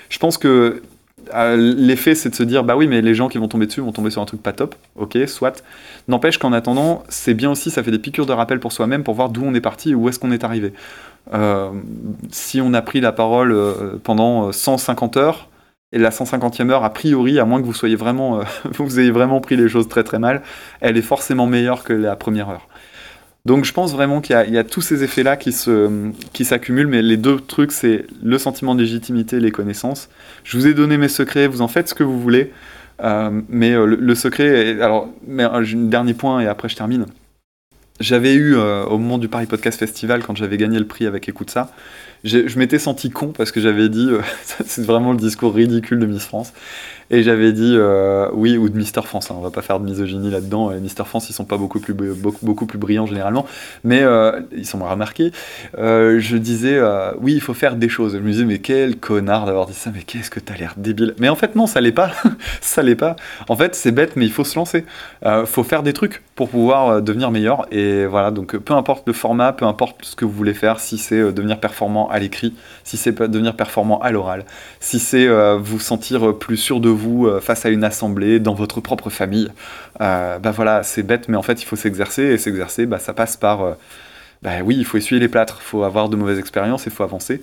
Je 0.10 0.20
pense 0.20 0.38
que 0.38 0.82
L'effet, 1.34 2.14
c'est 2.14 2.30
de 2.30 2.36
se 2.36 2.44
dire, 2.44 2.64
bah 2.64 2.76
oui, 2.76 2.88
mais 2.88 3.02
les 3.02 3.16
gens 3.16 3.30
qui 3.30 3.38
vont 3.38 3.48
tomber 3.48 3.66
dessus 3.66 3.82
vont 3.82 3.92
tomber 3.92 4.12
sur 4.12 4.22
un 4.22 4.26
truc 4.26 4.44
pas 4.44 4.54
top. 4.54 4.76
Ok, 4.96 5.18
soit. 5.28 5.64
N'empêche 6.08 6.38
qu'en 6.38 6.54
attendant, 6.54 7.04
c'est 7.10 7.34
bien 7.34 7.50
aussi, 7.50 7.72
ça 7.72 7.82
fait 7.82 7.92
des 7.92 8.00
piqûres 8.00 8.28
de 8.28 8.32
rappel 8.32 8.60
pour 8.60 8.72
soi-même 8.72 9.04
pour 9.04 9.16
voir 9.16 9.30
d'où 9.30 9.44
on 9.44 9.54
est 9.56 9.62
parti 9.62 9.92
et 9.92 9.96
où 9.96 10.08
est-ce 10.08 10.20
qu'on 10.20 10.32
est 10.32 10.44
arrivé. 10.44 10.74
si 12.32 12.62
on 12.62 12.74
a 12.74 12.82
pris 12.82 13.02
la 13.02 13.12
parole 13.12 13.58
pendant 14.04 14.52
150 14.52 15.18
heures, 15.18 15.50
et 15.96 15.98
la 15.98 16.12
150e 16.12 16.70
heure, 16.70 16.84
a 16.84 16.94
priori, 16.94 17.40
à 17.40 17.46
moins 17.46 17.60
que 17.60 17.66
vous 17.66 17.74
soyez 17.74 17.96
vraiment, 17.96 18.42
vous 18.66 19.00
ayez 19.00 19.10
vraiment 19.10 19.42
pris 19.42 19.56
les 19.56 19.68
choses 19.68 19.88
très 19.88 20.04
très 20.04 20.20
mal, 20.20 20.44
elle 20.82 20.98
est 20.98 21.02
forcément 21.02 21.48
meilleure 21.48 21.84
que 21.84 21.94
la 21.94 22.16
première 22.16 22.50
heure. 22.50 22.68
Donc 23.46 23.64
je 23.64 23.74
pense 23.74 23.94
vraiment 23.94 24.22
qu'il 24.22 24.36
y, 24.36 24.58
a 24.58 24.64
tous 24.64 24.82
ces 24.82 25.04
effets-là 25.04 25.38
qui, 25.38 25.56
qui 26.34 26.46
s'accumulent, 26.46 26.88
mais 26.88 27.04
les 27.04 27.18
deux 27.18 27.40
trucs, 27.40 27.72
c'est 27.72 28.06
le 28.24 28.40
sentiment 28.40 28.74
de 28.74 28.82
légitimité, 28.82 29.40
les 29.40 29.52
connaissances. 29.52 30.10
Je 30.44 30.58
vous 30.58 30.66
ai 30.68 30.74
donné 30.74 30.98
mes 30.98 31.10
secrets, 31.10 31.48
vous 31.48 31.62
en 31.62 31.68
faites 31.68 31.88
ce 31.88 31.94
que 31.94 32.04
vous 32.04 32.20
voulez, 32.20 32.52
euh, 33.04 33.42
mais 33.50 33.74
euh, 33.74 33.86
le, 33.86 34.16
secret, 34.16 34.82
alors, 34.82 35.10
mais, 35.28 35.44
un 35.44 35.62
dernier 35.62 36.14
point 36.14 36.40
et 36.40 36.48
après 36.48 36.70
je 36.70 36.76
termine. 36.76 37.06
J'avais 38.00 38.34
eu, 38.34 38.56
euh, 38.56 38.84
au 38.86 38.98
moment 38.98 39.18
du 39.18 39.30
Paris 39.30 39.46
Podcast 39.46 39.80
Festival, 39.80 40.24
quand 40.24 40.36
j'avais 40.36 40.58
gagné 40.58 40.80
le 40.80 40.88
prix 40.88 41.06
avec 41.06 41.30
Écoute 41.30 41.50
ça, 41.50 41.72
je 42.26 42.60
m'étais 42.60 42.80
senti 42.80 43.10
con 43.10 43.28
parce 43.28 43.52
que 43.52 43.62
j'avais 43.62 43.90
dit, 43.90 44.10
c'est 44.66 44.86
vraiment 44.86 45.12
le 45.12 45.18
discours 45.18 45.54
ridicule 45.54 46.00
de 46.00 46.06
Miss 46.06 46.26
France, 46.26 46.54
et 47.12 47.22
j'avais 47.22 47.52
dit 47.52 47.76
euh, 47.76 48.30
oui, 48.34 48.58
ou 48.58 48.68
de 48.68 48.76
Mister 48.76 49.02
France, 49.04 49.30
hein, 49.30 49.36
on 49.38 49.42
va 49.42 49.52
pas 49.52 49.62
faire 49.62 49.80
de 49.80 49.86
misogynie 49.86 50.32
là-dedans. 50.32 50.72
Et 50.72 50.80
Mister 50.80 51.04
France, 51.06 51.30
ils 51.30 51.34
sont 51.34 51.46
pas 51.46 51.58
beaucoup 51.58 51.80
plus, 51.80 51.94
beaucoup, 51.94 52.66
plus 52.66 52.80
brillants 52.80 53.06
généralement, 53.06 53.46
mais 53.84 54.02
euh, 54.02 54.42
ils 54.52 54.66
sont 54.66 54.80
remarqués. 54.80 55.32
Euh, 55.78 56.20
je 56.20 56.38
disais 56.38 56.82
oui, 57.20 57.34
il 57.34 57.42
faut 57.42 57.54
faire 57.54 57.76
des 57.76 57.90
choses. 57.90 58.14
Je 58.14 58.20
me 58.20 58.32
disais, 58.32 58.46
mais 58.46 58.60
quel 58.60 58.98
connard 58.98 59.46
d'avoir 59.46 59.68
dit 59.68 59.74
ça, 59.74 59.92
mais 59.94 60.02
qu'est-ce 60.02 60.32
que 60.32 60.40
t'as 60.40 60.56
l'air 60.56 60.74
débile. 60.78 61.14
Mais 61.20 61.30
en 61.30 61.36
fait, 61.36 61.56
non, 61.56 61.68
ça 61.68 61.80
l'est 61.82 61.92
pas. 61.92 62.12
ça 62.62 62.82
l'est 62.82 62.96
pas. 62.96 63.16
En 63.50 63.56
fait, 63.56 63.76
c'est 63.76 63.92
bête, 63.92 64.16
mais 64.16 64.26
il 64.26 64.32
faut 64.32 64.44
se 64.44 64.56
lancer. 64.56 64.86
faut 65.46 65.64
faire 65.64 65.84
des 65.84 65.94
trucs 65.94 66.24
pour 66.36 66.50
pouvoir 66.50 67.02
devenir 67.02 67.30
meilleur. 67.30 67.68
Et 67.72 68.06
voilà, 68.06 68.32
donc 68.32 68.58
peu 68.58 68.74
importe 68.74 69.08
le 69.08 69.14
format, 69.14 69.54
peu 69.54 69.66
importe 69.66 70.04
ce 70.04 70.16
que 70.16 70.26
vous 70.26 70.32
voulez 70.32 70.54
faire, 70.56 70.80
si 70.80 70.98
c'est 70.98 71.32
devenir 71.32 71.60
performant 71.60 72.10
à 72.16 72.20
l'écrit, 72.20 72.54
si 72.84 72.98
c'est 72.98 73.12
devenir 73.22 73.56
performant 73.56 74.00
à 74.00 74.12
l'oral, 74.12 74.46
si 74.80 75.00
c'est 75.00 75.28
vous 75.58 75.80
sentir 75.80 76.38
plus 76.38 76.58
sûr 76.58 76.80
de 76.80 76.90
vous 76.90 77.28
euh, 77.28 77.40
face 77.40 77.66
à 77.66 77.70
une 77.70 77.84
assemblée, 77.84 78.40
dans 78.40 78.54
votre 78.54 78.82
propre 78.82 79.10
famille. 79.10 79.50
Euh, 80.02 80.40
bah 80.40 80.52
voilà, 80.52 80.84
c'est 80.84 81.04
bête, 81.04 81.30
mais 81.30 81.38
en 81.38 81.42
fait, 81.42 81.62
il 81.62 81.66
faut 81.66 81.76
s'exercer, 81.76 82.24
et 82.24 82.38
s'exercer, 82.38 82.86
bah, 82.86 83.00
ça 83.00 83.14
passe 83.14 83.38
par... 83.38 83.64
Euh, 83.64 83.74
bah 84.42 84.52
oui, 84.64 84.76
il 84.78 84.86
faut 84.86 84.98
essuyer 84.98 85.20
les 85.20 85.28
plâtres, 85.28 85.60
il 85.62 85.66
faut 85.66 85.84
avoir 85.84 86.10
de 86.10 86.16
mauvaises 86.16 86.40
expériences, 86.40 86.86
il 86.86 86.92
faut 86.92 87.04
avancer. 87.04 87.42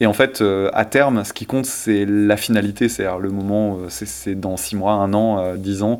Et 0.00 0.06
en 0.06 0.12
fait, 0.12 0.44
à 0.72 0.84
terme, 0.84 1.24
ce 1.24 1.32
qui 1.32 1.44
compte, 1.44 1.66
c'est 1.66 2.04
la 2.06 2.36
finalité, 2.36 2.88
c'est-à-dire 2.88 3.18
le 3.18 3.30
moment, 3.30 3.78
c'est 3.88 4.38
dans 4.38 4.56
6 4.56 4.76
mois, 4.76 4.92
1 4.92 5.12
an, 5.12 5.56
10 5.56 5.82
ans, 5.82 5.98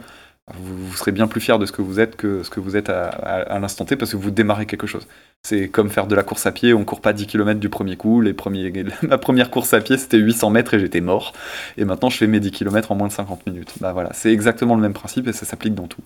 vous, 0.54 0.94
serez 0.94 1.10
bien 1.10 1.26
plus 1.26 1.40
fier 1.40 1.58
de 1.58 1.66
ce 1.66 1.72
que 1.72 1.82
vous 1.82 1.98
êtes 1.98 2.16
que 2.16 2.44
ce 2.44 2.50
que 2.50 2.60
vous 2.60 2.76
êtes 2.76 2.88
à, 2.88 3.58
l'instant 3.58 3.84
T 3.84 3.96
parce 3.96 4.12
que 4.12 4.16
vous 4.16 4.30
démarrez 4.30 4.66
quelque 4.66 4.86
chose. 4.86 5.08
C'est 5.44 5.68
comme 5.68 5.88
faire 5.88 6.08
de 6.08 6.14
la 6.16 6.24
course 6.24 6.46
à 6.46 6.52
pied, 6.52 6.74
on 6.74 6.84
court 6.84 7.00
pas 7.00 7.12
10 7.12 7.26
km 7.26 7.60
du 7.60 7.68
premier 7.68 7.96
coup. 7.96 8.20
Les 8.20 8.34
premiers, 8.34 8.72
ma 9.02 9.18
première 9.18 9.50
course 9.50 9.72
à 9.72 9.80
pied 9.80 9.96
c'était 9.96 10.18
800 10.18 10.50
mètres 10.50 10.74
et 10.74 10.80
j'étais 10.80 11.00
mort. 11.00 11.32
Et 11.78 11.84
maintenant 11.84 12.10
je 12.10 12.18
fais 12.18 12.26
mes 12.26 12.40
10 12.40 12.50
km 12.50 12.90
en 12.92 12.96
moins 12.96 13.06
de 13.06 13.12
50 13.12 13.46
minutes. 13.46 13.74
Bah 13.80 13.92
voilà, 13.92 14.10
c'est 14.12 14.32
exactement 14.32 14.74
le 14.74 14.82
même 14.82 14.92
principe 14.92 15.28
et 15.28 15.32
ça 15.32 15.46
s'applique 15.46 15.74
dans 15.74 15.86
tout. 15.86 16.02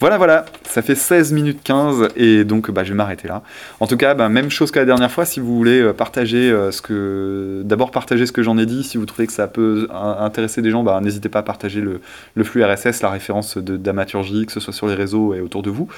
Voilà, 0.00 0.16
voilà, 0.16 0.46
ça 0.64 0.80
fait 0.82 0.94
16 0.94 1.32
minutes 1.32 1.60
15 1.62 2.08
et 2.16 2.44
donc 2.44 2.70
bah, 2.70 2.82
je 2.82 2.88
vais 2.88 2.96
m'arrêter 2.96 3.28
là. 3.28 3.42
En 3.78 3.86
tout 3.86 3.98
cas, 3.98 4.14
bah, 4.14 4.28
même 4.30 4.50
chose 4.50 4.70
que 4.70 4.78
la 4.78 4.86
dernière 4.86 5.10
fois, 5.10 5.26
si 5.26 5.38
vous 5.38 5.54
voulez 5.54 5.80
euh, 5.80 5.92
partager 5.92 6.50
euh, 6.50 6.72
ce 6.72 6.80
que. 6.82 7.62
D'abord 7.64 7.90
partager 7.90 8.26
ce 8.26 8.32
que 8.32 8.42
j'en 8.42 8.56
ai 8.56 8.66
dit, 8.66 8.82
si 8.82 8.96
vous 8.96 9.06
trouvez 9.06 9.26
que 9.26 9.32
ça 9.32 9.48
peut 9.48 9.88
intéresser 9.92 10.62
des 10.62 10.70
gens, 10.70 10.82
bah, 10.82 10.98
n'hésitez 11.00 11.28
pas 11.28 11.40
à 11.40 11.42
partager 11.42 11.82
le, 11.82 12.00
flux 12.42 12.64
RSS, 12.64 13.02
la 13.02 13.10
référence 13.10 13.58
de 13.58 13.76
d'amaturgie, 13.76 14.46
que 14.46 14.52
ce 14.52 14.60
soit 14.60 14.72
sur 14.72 14.88
les 14.88 14.94
réseaux 14.94 15.34
et 15.34 15.40
autour 15.40 15.62
de 15.62 15.70
vous. 15.70 15.88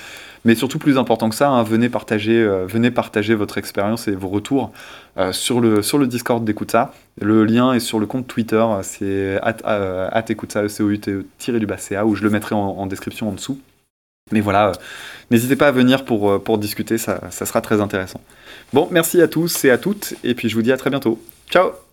Mais 0.45 0.55
surtout, 0.55 0.79
plus 0.79 0.99
important 0.99 1.31
que 1.31 1.35
ça, 1.35 1.49
hein, 1.49 1.63
venez, 1.63 1.89
partager, 1.89 2.39
euh, 2.39 2.64
venez 2.67 2.91
partager 2.91 3.35
votre 3.35 3.59
expérience 3.59 4.09
et 4.09 4.13
vos 4.13 4.29
retours 4.29 4.73
euh, 5.19 5.33
sur, 5.33 5.61
le, 5.61 5.83
sur 5.83 5.99
le 5.99 6.07
Discord 6.07 6.45
d'Écoute 6.45 6.73
ça. 6.73 6.95
Le 7.21 7.45
lien 7.45 7.73
est 7.73 7.81
sur 7.81 7.99
le 7.99 8.07
compte 8.07 8.27
Twitter, 8.27 8.65
c'est 8.83 9.39
at, 9.43 9.57
euh, 9.67 10.09
ça, 10.53 10.69
du 11.61 11.67
bas 11.67 11.79
où 12.05 12.15
je 12.15 12.23
le 12.23 12.31
mettrai 12.31 12.55
en, 12.55 12.87
description 12.87 13.29
en 13.29 13.33
dessous. 13.33 13.59
Mais 14.33 14.41
voilà, 14.41 14.73
n'hésitez 15.31 15.57
pas 15.57 15.69
à 15.69 15.73
venir 15.73 16.05
pour, 16.05 16.43
pour 16.43 16.59
discuter, 16.59 16.97
ça, 16.97 17.21
ça 17.31 17.45
sera 17.45 17.61
très 17.61 17.81
intéressant. 17.81 18.21
Bon, 18.73 18.89
merci 18.91 19.21
à 19.21 19.29
tous 19.29 19.65
et 19.65 19.71
à 19.71 19.79
toutes, 19.79 20.15
et 20.25 20.35
puis 20.35 20.49
je 20.49 20.55
vous 20.55 20.63
dis 20.63 20.73
à 20.73 20.79
très 20.79 20.91
bientôt. 20.91 21.23
Ciao 21.51 21.84